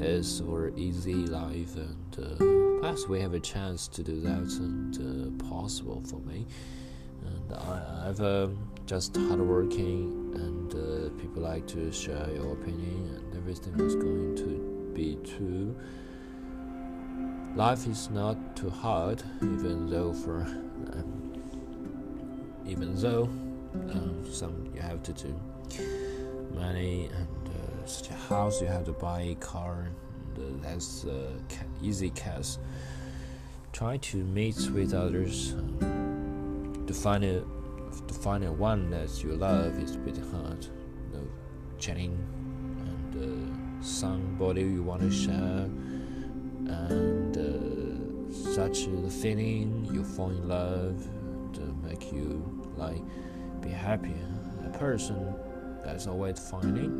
is 0.00 0.40
our 0.42 0.70
easy 0.76 1.26
life, 1.26 1.76
and 1.76 2.18
uh, 2.18 2.80
perhaps 2.80 3.08
we 3.08 3.20
have 3.20 3.34
a 3.34 3.40
chance 3.40 3.88
to 3.88 4.02
do 4.02 4.20
that, 4.20 4.58
and 4.58 4.96
uh, 4.96 5.44
possible 5.50 6.02
for 6.06 6.20
me. 6.20 6.46
And 7.24 7.54
I, 7.54 8.08
I've 8.08 8.20
um, 8.20 8.58
just 8.86 9.16
hardworking, 9.16 10.32
and 10.34 10.74
uh, 10.74 11.10
people 11.20 11.42
like 11.42 11.66
to 11.68 11.90
share 11.92 12.28
your 12.34 12.52
opinion, 12.52 13.14
and 13.16 13.36
everything 13.36 13.78
is 13.80 13.94
going 13.94 14.36
to 14.36 14.92
be 14.94 15.18
true. 15.24 15.76
Life 17.56 17.86
is 17.86 18.10
not 18.10 18.56
too 18.56 18.70
hard, 18.70 19.22
even 19.42 19.88
though 19.88 20.12
for 20.12 20.40
um, 20.40 21.24
even 22.66 22.94
though 22.96 23.24
um, 23.74 24.24
some 24.30 24.70
you 24.74 24.80
have 24.80 25.02
to 25.02 25.12
do 25.12 25.34
money 26.54 27.10
and 27.16 27.48
uh, 27.48 27.86
such 27.86 28.10
a 28.10 28.14
house 28.14 28.60
you 28.60 28.66
have 28.66 28.84
to 28.84 28.92
buy 28.92 29.20
a 29.20 29.34
car 29.36 29.88
and 30.36 30.62
uh, 30.62 30.68
that's 30.68 31.04
uh, 31.04 31.30
easy 31.82 32.10
cash 32.10 32.56
try 33.72 33.96
to 33.98 34.18
meet 34.18 34.56
with 34.72 34.94
others 34.94 35.54
um, 35.54 35.93
to 36.94 37.00
find 37.00 37.24
a 37.24 37.44
to 38.08 38.14
find 38.14 38.44
a 38.44 38.52
one 38.52 38.90
that 38.90 39.22
you 39.22 39.34
love 39.34 39.78
is 39.78 39.96
pretty 39.96 40.20
hard 40.30 40.64
you 40.64 41.18
know, 41.18 41.26
chatting 41.78 42.16
and 42.80 43.16
uh, 43.16 43.84
somebody 43.84 44.62
you 44.62 44.82
want 44.82 45.00
to 45.00 45.10
share 45.10 45.68
and 46.66 47.36
uh, 47.36 48.54
such 48.54 48.86
a 48.86 49.10
feeling 49.10 49.88
you 49.92 50.04
fall 50.04 50.30
in 50.30 50.48
love 50.48 51.06
to 51.52 51.60
make 51.82 52.12
you 52.12 52.62
like 52.76 53.02
be 53.60 53.70
happy 53.70 54.14
a 54.64 54.78
person 54.78 55.34
that's 55.84 56.06
always 56.06 56.38
finding 56.38 56.92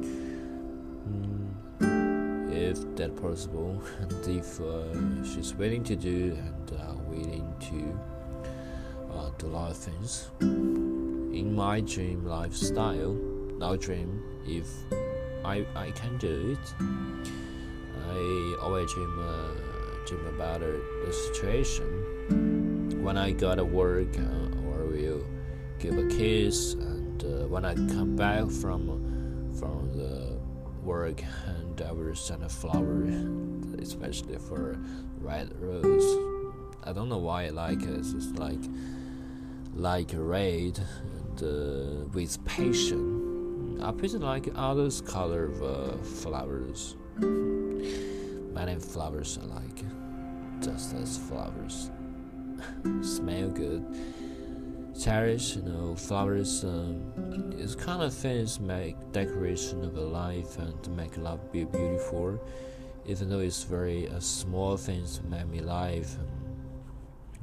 mm, 1.09 2.53
if 2.53 2.97
that 2.97 3.17
possible 3.17 3.83
and 4.01 4.27
if 4.29 4.61
uh, 4.61 5.25
she's 5.25 5.55
willing 5.55 5.85
to 5.85 5.97
do 5.97 6.37
and 6.37 6.73
uh, 6.81 6.95
willing 7.09 7.55
to 7.61 7.99
uh, 9.15 9.31
do 9.39 9.47
a 9.47 9.49
lot 9.49 9.71
of 9.71 9.77
things 9.77 10.31
in 10.41 11.55
my 11.55 11.81
dream 11.81 12.25
lifestyle 12.27 13.13
now 13.59 13.77
dream 13.77 14.23
if 14.47 14.69
I, 15.45 15.67
I 15.75 15.91
can 15.93 16.19
do 16.19 16.57
it 16.57 16.75
I 18.11 18.57
always 18.63 18.93
dream, 18.93 19.19
uh, 19.19 20.07
dream 20.07 20.27
about 20.27 20.63
a, 20.63 20.81
a 21.09 21.13
situation 21.13 23.03
when 23.03 23.17
I 23.19 23.33
got 23.33 23.57
to 23.57 23.65
work 23.65 24.17
uh, 24.19 24.69
or 24.69 24.87
will 24.87 25.25
give 25.79 25.99
a 25.99 26.07
kiss 26.09 26.75
uh, 26.75 26.95
when 27.49 27.65
I 27.65 27.75
come 27.75 28.17
back 28.17 28.51
from 28.51 29.53
from 29.59 29.97
the 29.97 30.37
work 30.83 31.23
and 31.47 31.81
I 31.81 31.93
will 31.93 32.15
send 32.15 32.43
a 32.43 32.49
flower, 32.49 33.05
especially 33.79 34.37
for 34.39 34.79
red 35.21 35.51
rose. 35.61 36.19
I 36.83 36.93
don't 36.93 37.09
know 37.09 37.19
why 37.19 37.47
I 37.47 37.51
like 37.51 37.83
it. 37.83 37.89
It's 37.89 38.27
like 38.39 38.63
like 39.75 40.11
red 40.15 40.79
and 40.79 41.43
uh, 41.43 42.07
with 42.13 42.43
passion. 42.45 43.81
I 43.83 43.93
pretty 43.93 44.19
like 44.19 44.49
others 44.55 45.01
color 45.01 45.45
of 45.47 45.63
uh, 45.63 45.97
flowers. 46.03 46.97
Many 47.19 48.81
flowers 48.81 49.39
I 49.43 49.47
like, 49.47 49.83
just 50.61 50.95
as 50.95 51.19
flowers 51.19 51.91
smell 53.03 53.49
good 53.51 53.85
cherish, 54.99 55.57
you 55.57 55.63
know, 55.63 55.95
flowers 55.95 56.65
um, 56.65 57.53
is 57.59 57.75
kind 57.75 58.03
of 58.03 58.15
things 58.15 58.61
make 58.61 58.97
decoration 59.13 59.85
of 59.85 59.97
a 59.97 60.01
life 60.01 60.59
and 60.59 60.97
make 60.97 61.17
life 61.17 61.41
be 61.53 61.65
beautiful. 61.65 62.39
Even 63.07 63.29
though 63.29 63.41
it's 63.41 63.65
very 63.65 64.09
uh, 64.09 64.21
small 64.21 64.77
things 64.77 65.21
make 65.29 65.47
me 65.49 65.61
life. 65.61 66.17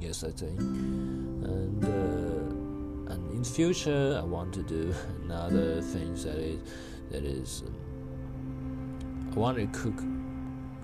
Yes, 0.02 0.24
I 0.24 0.30
think. 0.30 0.58
And 0.58 1.84
uh, 1.84 3.12
and 3.12 3.30
in 3.32 3.44
future, 3.44 4.18
I 4.20 4.24
want 4.24 4.52
to 4.54 4.62
do 4.62 4.92
another 5.24 5.80
things 5.80 6.24
that 6.24 6.38
is 6.38 6.60
that 7.10 7.24
is. 7.24 7.62
Um, 7.66 9.30
I 9.32 9.38
want 9.38 9.58
to 9.58 9.66
cook 9.78 9.98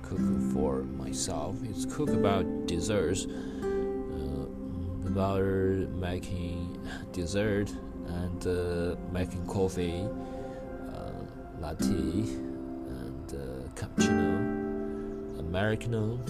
cook 0.03 0.53
for 0.53 0.83
myself. 1.05 1.57
It's 1.65 1.85
cook 1.85 2.11
about 2.11 2.45
desserts 2.67 3.27
about 5.09 5.43
making 5.99 6.79
dessert 7.13 7.73
and 8.07 8.47
uh, 8.47 8.95
making 9.11 9.45
coffee, 9.47 10.07
uh, 10.95 11.11
latte, 11.61 11.85
and 11.85 13.35
uh, 13.35 13.69
cappuccino, 13.75 15.41
americano. 15.41 16.21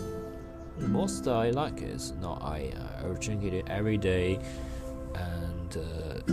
Most 0.80 1.26
I 1.28 1.50
like 1.50 1.82
is 1.82 2.12
No, 2.20 2.38
I 2.40 2.72
I 3.02 3.08
drink 3.20 3.44
it 3.44 3.64
every 3.68 3.98
day, 3.98 4.38
and 5.14 5.76
uh, 5.76 6.32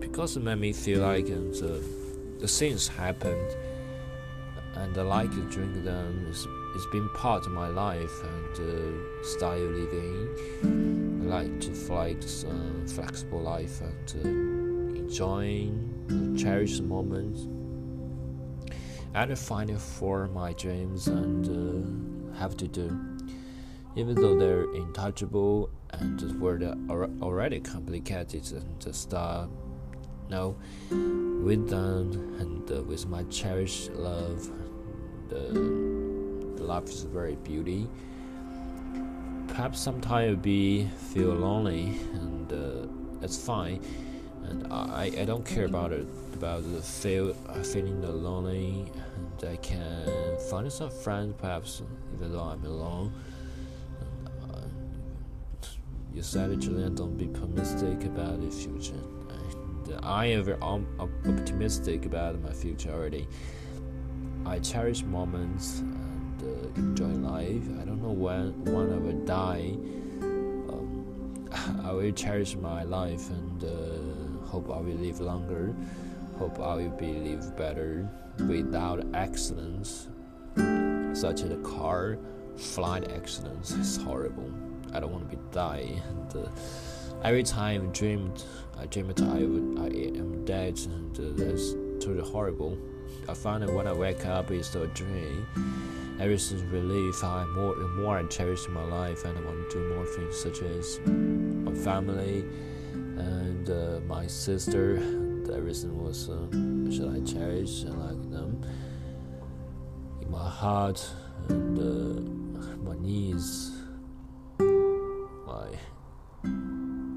because 0.00 0.36
it 0.36 0.42
made 0.42 0.58
me 0.58 0.72
feel 0.72 1.00
like 1.00 1.28
and, 1.28 1.54
uh, 1.54 1.78
the 2.38 2.48
things 2.48 2.88
happened, 2.88 3.56
and 4.76 4.96
I 4.96 5.02
like 5.02 5.30
to 5.30 5.42
drink 5.50 5.84
them. 5.84 6.26
It's, 6.28 6.46
it's 6.74 6.86
been 6.86 7.08
part 7.10 7.46
of 7.46 7.52
my 7.52 7.68
life 7.68 8.22
and 8.24 8.54
uh, 8.58 9.24
style 9.24 9.58
living 9.58 11.04
I 11.24 11.26
like 11.26 11.60
to 11.60 11.72
fight 11.72 12.22
some 12.22 12.86
flexible 12.86 13.40
life 13.40 13.80
and 13.80 14.14
uh, 14.24 14.98
enjoying, 15.00 16.36
cherish 16.36 16.76
the 16.76 16.82
moments. 16.82 17.46
And 19.14 19.38
find 19.38 19.70
it 19.70 19.80
for 19.80 20.28
my 20.28 20.52
dreams 20.52 21.06
and 21.06 22.34
uh, 22.34 22.38
have 22.38 22.56
to 22.58 22.68
do, 22.68 22.88
even 23.96 24.14
though 24.14 24.36
they're 24.36 24.64
untouchable 24.74 25.70
and 25.90 26.18
the 26.18 26.36
world 26.38 26.62
are 26.90 27.08
already 27.22 27.60
complicated 27.60 28.44
and 28.52 28.94
start. 28.94 29.48
No, 30.28 30.56
with 30.90 31.68
them 31.68 32.12
and 32.40 32.70
uh, 32.70 32.82
with 32.82 33.06
my 33.06 33.22
cherished 33.24 33.92
love, 33.92 34.50
the, 35.28 35.94
life 36.64 36.84
is 36.84 37.02
very 37.02 37.36
beauty. 37.36 37.86
Perhaps 39.48 39.78
sometimes 39.78 40.28
you'll 40.28 40.36
be 40.36 40.88
feel 41.12 41.34
lonely 41.34 41.98
and 42.14 42.52
uh, 42.52 42.86
that's 43.20 43.36
fine. 43.36 43.84
And 44.44 44.72
I, 44.72 45.12
I 45.18 45.24
don't 45.24 45.44
care 45.44 45.66
about 45.66 45.92
it 45.92 46.06
about 46.32 46.62
the 46.72 46.80
feel 46.80 47.36
uh, 47.48 47.62
feeling 47.62 48.00
the 48.00 48.10
lonely. 48.10 48.90
And 49.14 49.50
I 49.50 49.56
can 49.56 50.38
find 50.50 50.72
some 50.72 50.90
friends 50.90 51.34
perhaps 51.38 51.82
even 52.14 52.32
though 52.32 52.40
I'm 52.40 52.64
alone 52.64 53.12
uh, 56.14 56.16
you 56.16 56.22
said 56.22 56.60
Julian 56.60 56.94
don't 56.94 57.16
be 57.16 57.26
pessimistic 57.26 58.04
about 58.04 58.40
the 58.40 58.50
future 58.50 58.94
and 59.28 60.04
I 60.04 60.26
am 60.26 60.44
very 60.44 60.58
optimistic 60.60 62.06
about 62.06 62.40
my 62.42 62.52
future 62.52 62.90
already 62.90 63.26
I 64.46 64.58
cherish 64.58 65.02
moments 65.04 65.82
uh, 66.44 66.68
enjoy 66.76 67.06
life. 67.06 67.62
I 67.80 67.84
don't 67.84 68.02
know 68.02 68.12
when 68.12 68.52
when 68.64 68.92
I 68.92 68.98
will 68.98 69.24
die. 69.24 69.76
Um, 70.22 71.48
I 71.84 71.92
will 71.92 72.12
cherish 72.12 72.56
my 72.56 72.82
life 72.82 73.30
and 73.30 73.64
uh, 73.64 74.46
hope 74.46 74.70
I 74.70 74.78
will 74.78 74.96
live 74.96 75.20
longer. 75.20 75.74
Hope 76.38 76.58
I 76.60 76.74
will 76.74 76.90
be 76.90 77.12
live 77.12 77.56
better 77.56 78.08
without 78.48 79.06
accidents, 79.14 80.08
such 81.12 81.42
as 81.42 81.50
a 81.50 81.60
car 81.62 82.18
flight 82.56 83.10
accidents. 83.10 83.72
It's 83.72 83.96
horrible. 83.96 84.52
I 84.94 85.00
don't 85.00 85.12
want 85.12 85.28
to 85.30 85.36
be 85.36 85.42
die. 85.50 86.00
And, 86.08 86.46
uh, 86.46 86.48
every 87.22 87.42
time 87.42 87.88
I 87.88 87.92
dreamed, 87.92 88.44
I 88.78 88.86
dreamed 88.86 89.20
I 89.20 89.44
would 89.44 89.78
I 89.80 89.86
am 90.18 90.44
dead, 90.44 90.78
and 90.86 91.18
uh, 91.18 91.22
that's 91.34 91.72
totally 92.04 92.28
horrible. 92.28 92.78
I 93.28 93.34
find 93.34 93.62
that 93.62 93.72
when 93.72 93.86
I 93.86 93.92
wake 93.92 94.26
up, 94.26 94.50
it's 94.50 94.68
still 94.68 94.82
a 94.82 94.88
dream. 94.88 95.46
Ever 96.20 96.38
since 96.38 96.62
relief, 96.62 97.24
I 97.24 97.44
more 97.46 97.74
and 97.74 97.96
more 97.96 98.18
I 98.18 98.24
cherish 98.24 98.68
my 98.68 98.84
life, 98.84 99.24
and 99.24 99.36
I 99.36 99.40
want 99.40 99.70
to 99.70 99.78
do 99.78 99.94
more 99.94 100.06
things, 100.06 100.38
such 100.38 100.62
as 100.62 101.00
my 101.06 101.72
family 101.72 102.44
and 103.16 103.68
uh, 103.70 104.00
my 104.06 104.26
sister. 104.26 104.96
And 104.96 105.50
everything 105.50 106.02
was 106.02 106.28
uh, 106.28 106.46
should 106.90 107.10
I 107.14 107.20
cherish 107.24 107.82
and 107.82 107.98
like 108.00 108.30
them 108.30 108.64
in 110.20 110.30
my 110.30 110.48
heart 110.48 111.04
and 111.48 111.78
uh, 111.78 112.20
my 112.82 112.96
knees, 112.96 113.72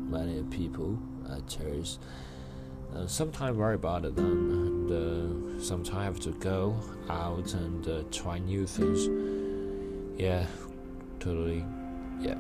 many 0.07 0.41
people 0.43 0.97
I 1.29 1.39
cherish. 1.41 1.97
Uh, 2.95 3.05
sometimes 3.05 3.57
worry 3.57 3.75
about 3.75 4.03
them, 4.03 4.17
and 4.17 4.91
uh, 4.91 5.63
sometimes 5.63 6.03
have 6.05 6.19
to 6.21 6.31
go 6.39 6.75
out 7.09 7.53
and 7.53 7.87
uh, 7.87 8.03
try 8.11 8.39
new 8.39 8.65
things. 8.65 9.07
Yeah, 10.19 10.45
totally. 11.19 11.65
Yeah. 12.19 12.37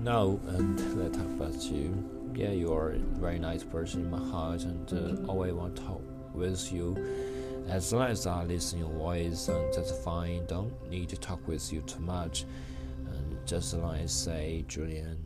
No, 0.00 0.40
and 0.48 0.98
let's 0.98 1.16
talk 1.16 1.26
about 1.26 1.62
you. 1.64 2.08
Yeah, 2.34 2.50
you 2.50 2.72
are 2.72 2.92
a 2.92 2.98
very 2.98 3.38
nice 3.38 3.62
person 3.64 4.02
in 4.02 4.10
my 4.10 4.30
heart, 4.30 4.62
and 4.62 4.92
uh, 4.92 5.30
always 5.30 5.52
want 5.52 5.76
to 5.76 5.82
talk 5.82 6.02
with 6.34 6.72
you. 6.72 6.96
As 7.68 7.92
long 7.92 8.08
as 8.08 8.26
I 8.26 8.44
listen 8.44 8.78
your 8.78 8.88
voice, 8.88 9.48
and 9.48 9.72
that's 9.74 9.92
fine. 10.04 10.46
Don't 10.46 10.72
need 10.88 11.08
to 11.10 11.16
talk 11.16 11.46
with 11.46 11.72
you 11.72 11.82
too 11.82 12.00
much. 12.00 12.44
And 13.06 13.38
just 13.46 13.74
like 13.74 14.02
I 14.02 14.06
say, 14.06 14.64
Julian, 14.68 15.18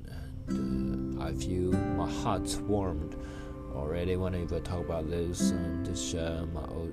and 0.48 1.18
uh, 1.20 1.24
I 1.24 1.32
feel 1.34 1.72
my 1.72 2.10
heart's 2.10 2.56
warmed 2.56 3.16
already 3.74 4.16
whenever 4.16 4.56
I 4.56 4.60
talk 4.60 4.84
about 4.84 5.10
this 5.10 5.50
and 5.50 5.96
share 5.96 6.46
my 6.52 6.64
old. 6.68 6.92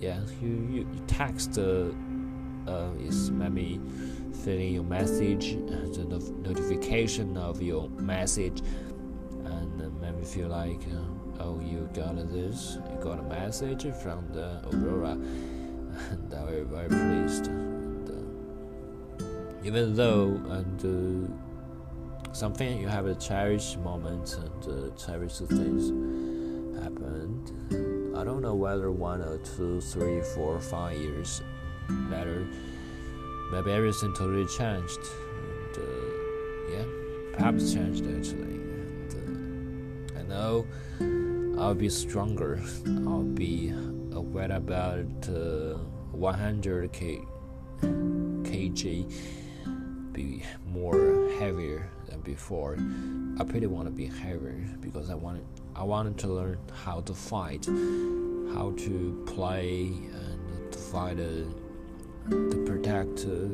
Yeah, 0.00 0.20
you 0.42 0.48
you, 0.70 0.80
you 0.92 1.00
text 1.06 1.58
uh, 1.58 1.86
uh, 2.66 2.90
is 2.98 3.30
maybe 3.30 3.80
filling 4.42 4.74
your 4.74 4.84
message, 4.84 5.54
the 5.54 6.04
notification 6.42 7.36
of 7.36 7.62
your 7.62 7.88
message, 7.90 8.60
and 9.44 9.80
uh, 9.80 9.88
made 10.00 10.16
me 10.16 10.24
feel 10.24 10.48
like, 10.48 10.80
uh, 10.92 11.42
oh, 11.42 11.60
you 11.60 11.88
got 11.94 12.16
this, 12.32 12.78
you 12.90 12.98
got 13.02 13.18
a 13.20 13.22
message 13.22 13.86
from 14.02 14.26
the 14.32 14.60
Aurora, 14.72 15.12
and 15.12 16.34
I 16.34 16.44
was 16.44 16.66
very 16.68 16.88
pleased. 16.88 17.46
And, 17.46 18.10
uh, 18.10 19.24
even 19.64 19.94
though 19.94 20.40
and 20.50 21.30
uh, 21.30 21.43
something 22.34 22.80
you 22.80 22.88
have 22.88 23.06
a 23.06 23.14
cherished 23.14 23.78
moment 23.78 24.36
and 24.38 24.90
uh, 24.90 24.96
cherished 24.96 25.38
things 25.38 25.88
happened. 26.82 27.52
I 28.16 28.24
don't 28.24 28.42
know 28.42 28.56
whether 28.56 28.90
one 28.90 29.22
or 29.22 29.38
two, 29.38 29.80
three, 29.80 30.20
four, 30.34 30.60
five 30.60 30.96
years 30.96 31.42
later 32.10 32.46
maybe 33.52 33.70
everything 33.70 34.12
totally 34.14 34.46
changed. 34.46 34.98
And, 34.98 35.78
uh, 35.78 36.72
yeah, 36.72 36.84
perhaps 37.34 37.72
changed 37.72 38.04
actually. 38.04 38.58
And, 38.58 40.16
uh, 40.16 40.18
I 40.18 40.22
know 40.24 40.66
I'll 41.58 41.74
be 41.74 41.88
stronger. 41.88 42.60
I'll 43.06 43.22
be 43.22 43.72
aware 44.12 44.50
about 44.50 45.28
uh, 45.28 45.78
100 46.10 46.92
k 46.92 47.20
kg, 47.82 49.12
be 50.12 50.42
more 50.66 51.30
heavier 51.38 51.88
before. 52.24 52.76
I 53.38 53.44
pretty 53.44 53.66
want 53.66 53.86
to 53.86 53.92
be 53.92 54.06
heavier 54.06 54.64
because 54.80 55.10
I 55.10 55.14
wanted 55.14 55.44
I 55.76 55.84
wanted 55.84 56.18
to 56.18 56.28
learn 56.28 56.58
how 56.84 57.00
to 57.02 57.14
fight, 57.14 57.66
how 58.54 58.72
to 58.76 59.24
play 59.26 59.88
and 59.88 60.72
to 60.72 60.78
fight. 60.78 61.18
Uh, 61.20 61.44
to 62.30 62.64
protect. 62.66 63.26
Uh, 63.26 63.48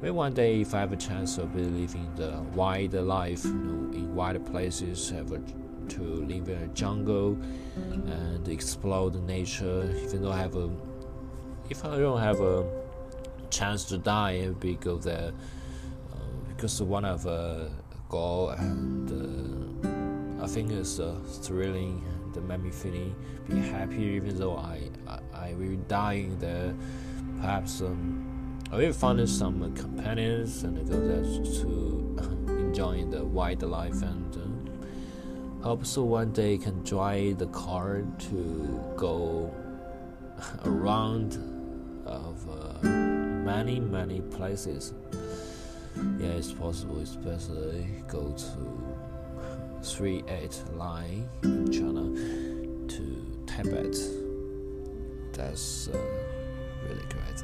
maybe 0.00 0.10
one 0.10 0.32
day, 0.32 0.60
if 0.60 0.74
I 0.74 0.80
have 0.80 0.92
a 0.92 0.96
chance 0.96 1.38
of 1.38 1.54
living 1.54 2.10
the 2.16 2.42
wild 2.54 2.94
life, 2.94 3.44
you 3.44 3.52
know, 3.52 3.92
in 3.92 4.14
wild 4.14 4.44
places, 4.46 5.10
have 5.10 5.32
a, 5.32 5.40
to 5.88 6.02
live 6.02 6.48
in 6.48 6.62
a 6.62 6.66
jungle 6.68 7.36
and 7.76 8.48
explore 8.48 9.10
the 9.10 9.20
nature. 9.20 9.92
Even 10.04 10.22
though 10.22 10.32
I 10.32 10.38
have 10.38 10.56
a, 10.56 10.70
if 11.70 11.84
I 11.84 11.98
don't 11.98 12.20
have 12.20 12.40
a 12.40 12.64
chance 13.50 13.84
to 13.86 13.98
die, 13.98 14.42
I'll 14.44 14.52
be 14.52 14.74
go 14.76 14.98
there 14.98 15.28
uh, 15.28 15.32
because 16.64 16.80
one 16.80 17.04
of 17.04 17.26
a 17.26 17.68
goal 18.08 18.48
and 18.48 19.10
uh, 20.40 20.42
I 20.42 20.46
think 20.46 20.70
it's 20.70 20.98
uh, 20.98 21.14
thrilling 21.42 22.02
and 22.34 22.48
made 22.48 22.62
me 22.62 22.70
feeling 22.70 23.14
be 23.46 23.60
happy 23.60 24.02
even 24.16 24.38
though 24.38 24.56
I 24.56 24.88
I, 25.06 25.18
I 25.48 25.54
will 25.58 25.76
die 25.88 26.24
there 26.38 26.74
perhaps 27.38 27.82
um, 27.82 28.58
I 28.72 28.76
will 28.76 28.94
find 28.94 29.28
some 29.28 29.62
uh, 29.62 29.78
companions 29.78 30.64
and 30.64 30.78
go 30.88 30.98
there 31.06 31.22
to 31.60 32.48
enjoy 32.48 33.04
the 33.10 33.22
wildlife 33.22 34.00
and 34.00 34.34
uh, 34.34 35.64
hope 35.64 35.84
so 35.84 36.02
one 36.02 36.32
day 36.32 36.56
can 36.56 36.82
drive 36.82 37.36
the 37.36 37.48
car 37.48 38.04
to 38.30 38.94
go 38.96 39.52
around 40.64 41.34
of 42.06 42.48
uh, 42.48 42.88
many 42.88 43.80
many 43.80 44.22
places. 44.22 44.94
Yeah, 45.96 46.32
it's 46.38 46.52
possible, 46.52 46.98
especially 47.00 47.86
go 48.08 48.32
to 48.32 49.82
three 49.82 50.22
eight 50.28 50.62
line 50.74 51.28
in 51.42 51.70
China 51.70 52.04
to 52.88 53.26
Tibet. 53.46 53.96
That's 55.32 55.88
uh, 55.88 55.98
really 56.88 57.04
great. 57.08 57.42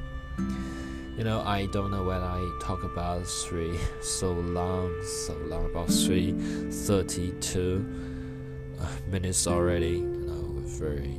You 1.16 1.24
know, 1.24 1.42
I 1.42 1.66
don't 1.66 1.90
know 1.90 2.04
when 2.04 2.22
I 2.22 2.40
talk 2.62 2.82
about 2.84 3.26
three 3.26 3.78
so 4.00 4.32
long, 4.32 4.90
so 5.04 5.34
long, 5.48 5.66
about 5.66 5.88
three 5.88 6.32
thirty-two 6.70 7.84
uh, 8.80 8.86
minutes 9.10 9.46
already. 9.46 9.98
You 9.98 10.26
know, 10.26 10.62
very, 10.64 11.18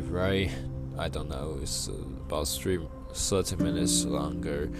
very, 0.00 0.50
I 0.96 1.08
don't 1.08 1.28
know, 1.28 1.58
it's 1.60 1.88
about 1.88 2.48
three 2.48 2.78
thirty 3.12 3.56
minutes 3.56 4.04
longer, 4.06 4.70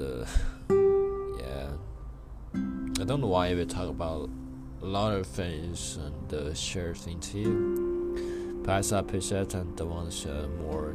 uh, 0.00 0.26
yeah, 0.70 1.70
I 3.00 3.04
don't 3.04 3.20
know 3.20 3.26
why 3.26 3.54
we 3.54 3.64
talk 3.64 3.88
about 3.88 4.30
a 4.82 4.84
lot 4.84 5.12
of 5.12 5.26
things 5.26 5.96
and 5.96 6.34
uh, 6.34 6.54
share 6.54 6.94
things 6.94 7.30
to 7.30 7.38
you. 7.38 8.60
Perhaps 8.64 8.92
I 8.92 8.98
appreciate 9.00 9.54
and 9.54 9.78
want 9.80 10.10
to 10.10 10.16
share 10.16 10.46
more, 10.62 10.94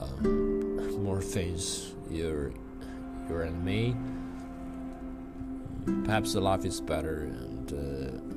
um, 0.00 1.02
more 1.02 1.20
things 1.20 1.92
you, 2.10 2.52
you 3.28 3.36
and 3.40 3.64
me. 3.64 3.96
Perhaps 6.04 6.34
the 6.34 6.40
life 6.40 6.64
is 6.64 6.80
better 6.80 7.22
and 7.22 7.72
uh, 7.72 8.34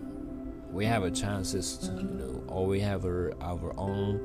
we 0.71 0.85
have 0.85 1.03
a 1.03 1.11
chances, 1.11 1.89
you 1.95 2.03
know, 2.03 2.43
or 2.47 2.65
we 2.65 2.79
have 2.79 3.05
our, 3.05 3.33
our 3.41 3.73
own 3.77 4.19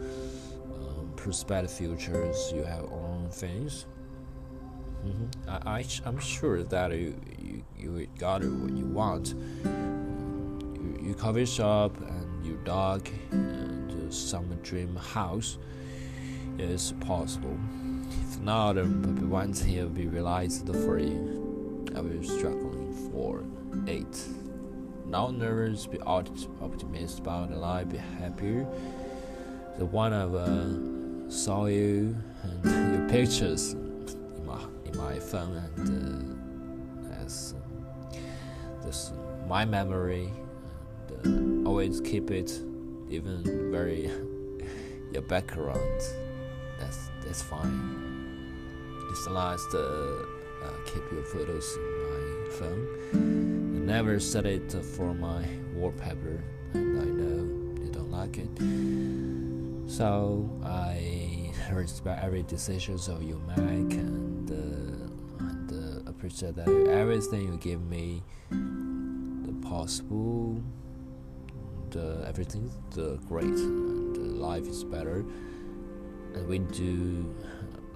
um, 0.76 1.12
prospective 1.16 1.70
futures. 1.70 2.52
You 2.54 2.64
have 2.64 2.84
own 2.92 3.28
things. 3.30 3.86
Mm-hmm. 5.04 5.68
I, 5.68 5.80
I 5.80 5.86
I'm 6.06 6.18
sure 6.18 6.62
that 6.62 6.92
you, 6.92 7.14
you 7.38 7.64
you 7.78 8.06
got 8.18 8.42
what 8.44 8.72
you 8.72 8.86
want. 8.86 9.34
You, 9.64 10.98
you 11.02 11.14
coffee 11.14 11.46
shop 11.46 11.96
and 12.00 12.44
your 12.46 12.58
dog. 12.58 13.08
And, 13.30 13.62
some 14.12 14.46
dream 14.62 14.94
house 14.96 15.58
is 16.58 16.92
possible. 17.00 17.58
If 18.28 18.38
not, 18.40 18.76
one 18.76 19.52
day 19.52 19.76
it 19.76 19.82
will 19.84 19.90
be 19.90 20.06
realized 20.06 20.66
for 20.68 20.98
you. 20.98 21.86
I 21.96 22.00
was 22.00 22.28
struggling 22.28 23.10
for 23.10 23.42
eight. 23.86 24.24
Not 25.06 25.34
nervous, 25.34 25.86
be 25.86 26.00
optimistic 26.00 27.20
about 27.20 27.50
the 27.50 27.56
life, 27.56 27.88
be 27.88 27.98
happier. 27.98 28.66
The 29.78 29.86
one 29.86 30.12
of 30.12 30.34
uh, 30.34 31.30
saw 31.30 31.66
you 31.66 32.16
and 32.42 32.64
your 32.94 33.08
pictures 33.08 33.74
my 34.96 35.18
phone 35.18 35.56
and 35.56 37.06
uh, 37.06 37.24
as 37.24 37.54
uh, 37.56 38.16
this 38.84 39.12
my 39.48 39.64
memory 39.64 40.30
and 41.24 41.66
uh, 41.66 41.68
always 41.68 42.00
keep 42.00 42.30
it 42.30 42.50
even 43.10 43.42
very 43.70 44.10
your 45.12 45.22
background. 45.22 46.00
That's 46.78 47.10
that's 47.24 47.42
fine. 47.42 48.02
It's 49.10 49.26
last 49.28 49.74
uh, 49.74 49.78
uh, 49.78 50.76
keep 50.86 51.02
your 51.12 51.22
photos 51.24 51.76
in 51.76 51.92
my 52.02 52.50
phone. 52.58 53.82
I 53.82 53.86
never 53.92 54.18
set 54.20 54.46
it 54.46 54.72
for 54.72 55.14
my 55.14 55.44
wallpaper 55.74 56.42
and 56.72 57.00
I 57.00 57.04
know 57.04 57.84
you 57.84 57.90
don't 57.92 58.10
like 58.10 58.38
it. 58.38 59.90
So 59.90 60.48
I 60.64 61.52
respect 61.72 62.22
every 62.24 62.42
decisions 62.44 63.08
of 63.08 63.22
you 63.22 63.40
make 63.56 63.94
and 63.98 64.31
appreciate 66.22 66.54
that 66.54 66.68
everything 66.88 67.42
you 67.42 67.56
give 67.56 67.82
me 67.82 68.22
the 68.48 69.52
possible 69.68 70.62
uh, 71.96 72.22
everything's 72.28 72.96
uh, 72.96 73.16
great 73.26 73.44
and 73.44 74.16
uh, 74.16 74.46
life 74.46 74.68
is 74.68 74.84
better. 74.84 75.24
And 76.34 76.46
we 76.46 76.60
do 76.60 77.34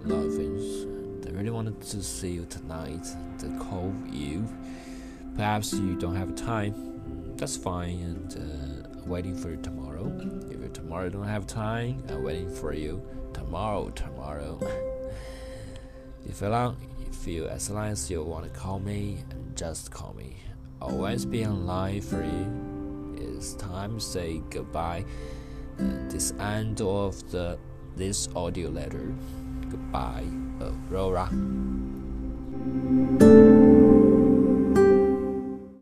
a 0.04 0.08
lot 0.08 0.26
of 0.26 0.34
things 0.34 0.86
I 1.24 1.30
really 1.30 1.50
wanted 1.50 1.80
to 1.80 2.02
see 2.02 2.32
you 2.32 2.46
tonight 2.46 3.06
to 3.38 3.46
call 3.60 3.94
you 4.10 4.44
perhaps 5.36 5.72
you 5.72 5.94
don't 5.94 6.16
have 6.16 6.34
time. 6.34 6.74
That's 7.36 7.56
fine 7.56 8.00
and 8.00 8.36
uh, 8.36 9.02
waiting 9.06 9.36
for 9.36 9.50
you 9.50 9.56
tomorrow. 9.62 10.12
If 10.50 10.60
you 10.60 10.68
tomorrow 10.74 11.10
don't 11.10 11.28
have 11.28 11.46
time 11.46 12.02
I'm 12.08 12.24
waiting 12.24 12.52
for 12.52 12.72
you 12.72 13.00
tomorrow 13.32 13.90
tomorrow. 13.90 14.58
If 16.28 16.42
long 17.10 17.48
as 17.48 17.70
long 17.70 17.86
as 17.88 18.10
you 18.10 18.22
want 18.22 18.44
to 18.44 18.50
call 18.58 18.78
me 18.78 19.18
and 19.30 19.56
just 19.56 19.90
call 19.90 20.14
me 20.14 20.36
always 20.80 21.24
be 21.24 21.44
online 21.44 22.00
for 22.00 22.22
you 22.22 22.76
it's 23.36 23.54
time 23.54 23.98
to 23.98 24.00
say 24.00 24.42
goodbye. 24.50 25.04
This 25.78 26.32
end 26.40 26.80
of 26.80 27.30
the 27.30 27.58
this 27.96 28.28
audio 28.34 28.70
letter. 28.70 29.14
Goodbye, 29.70 30.24
Aurora. 30.90 31.28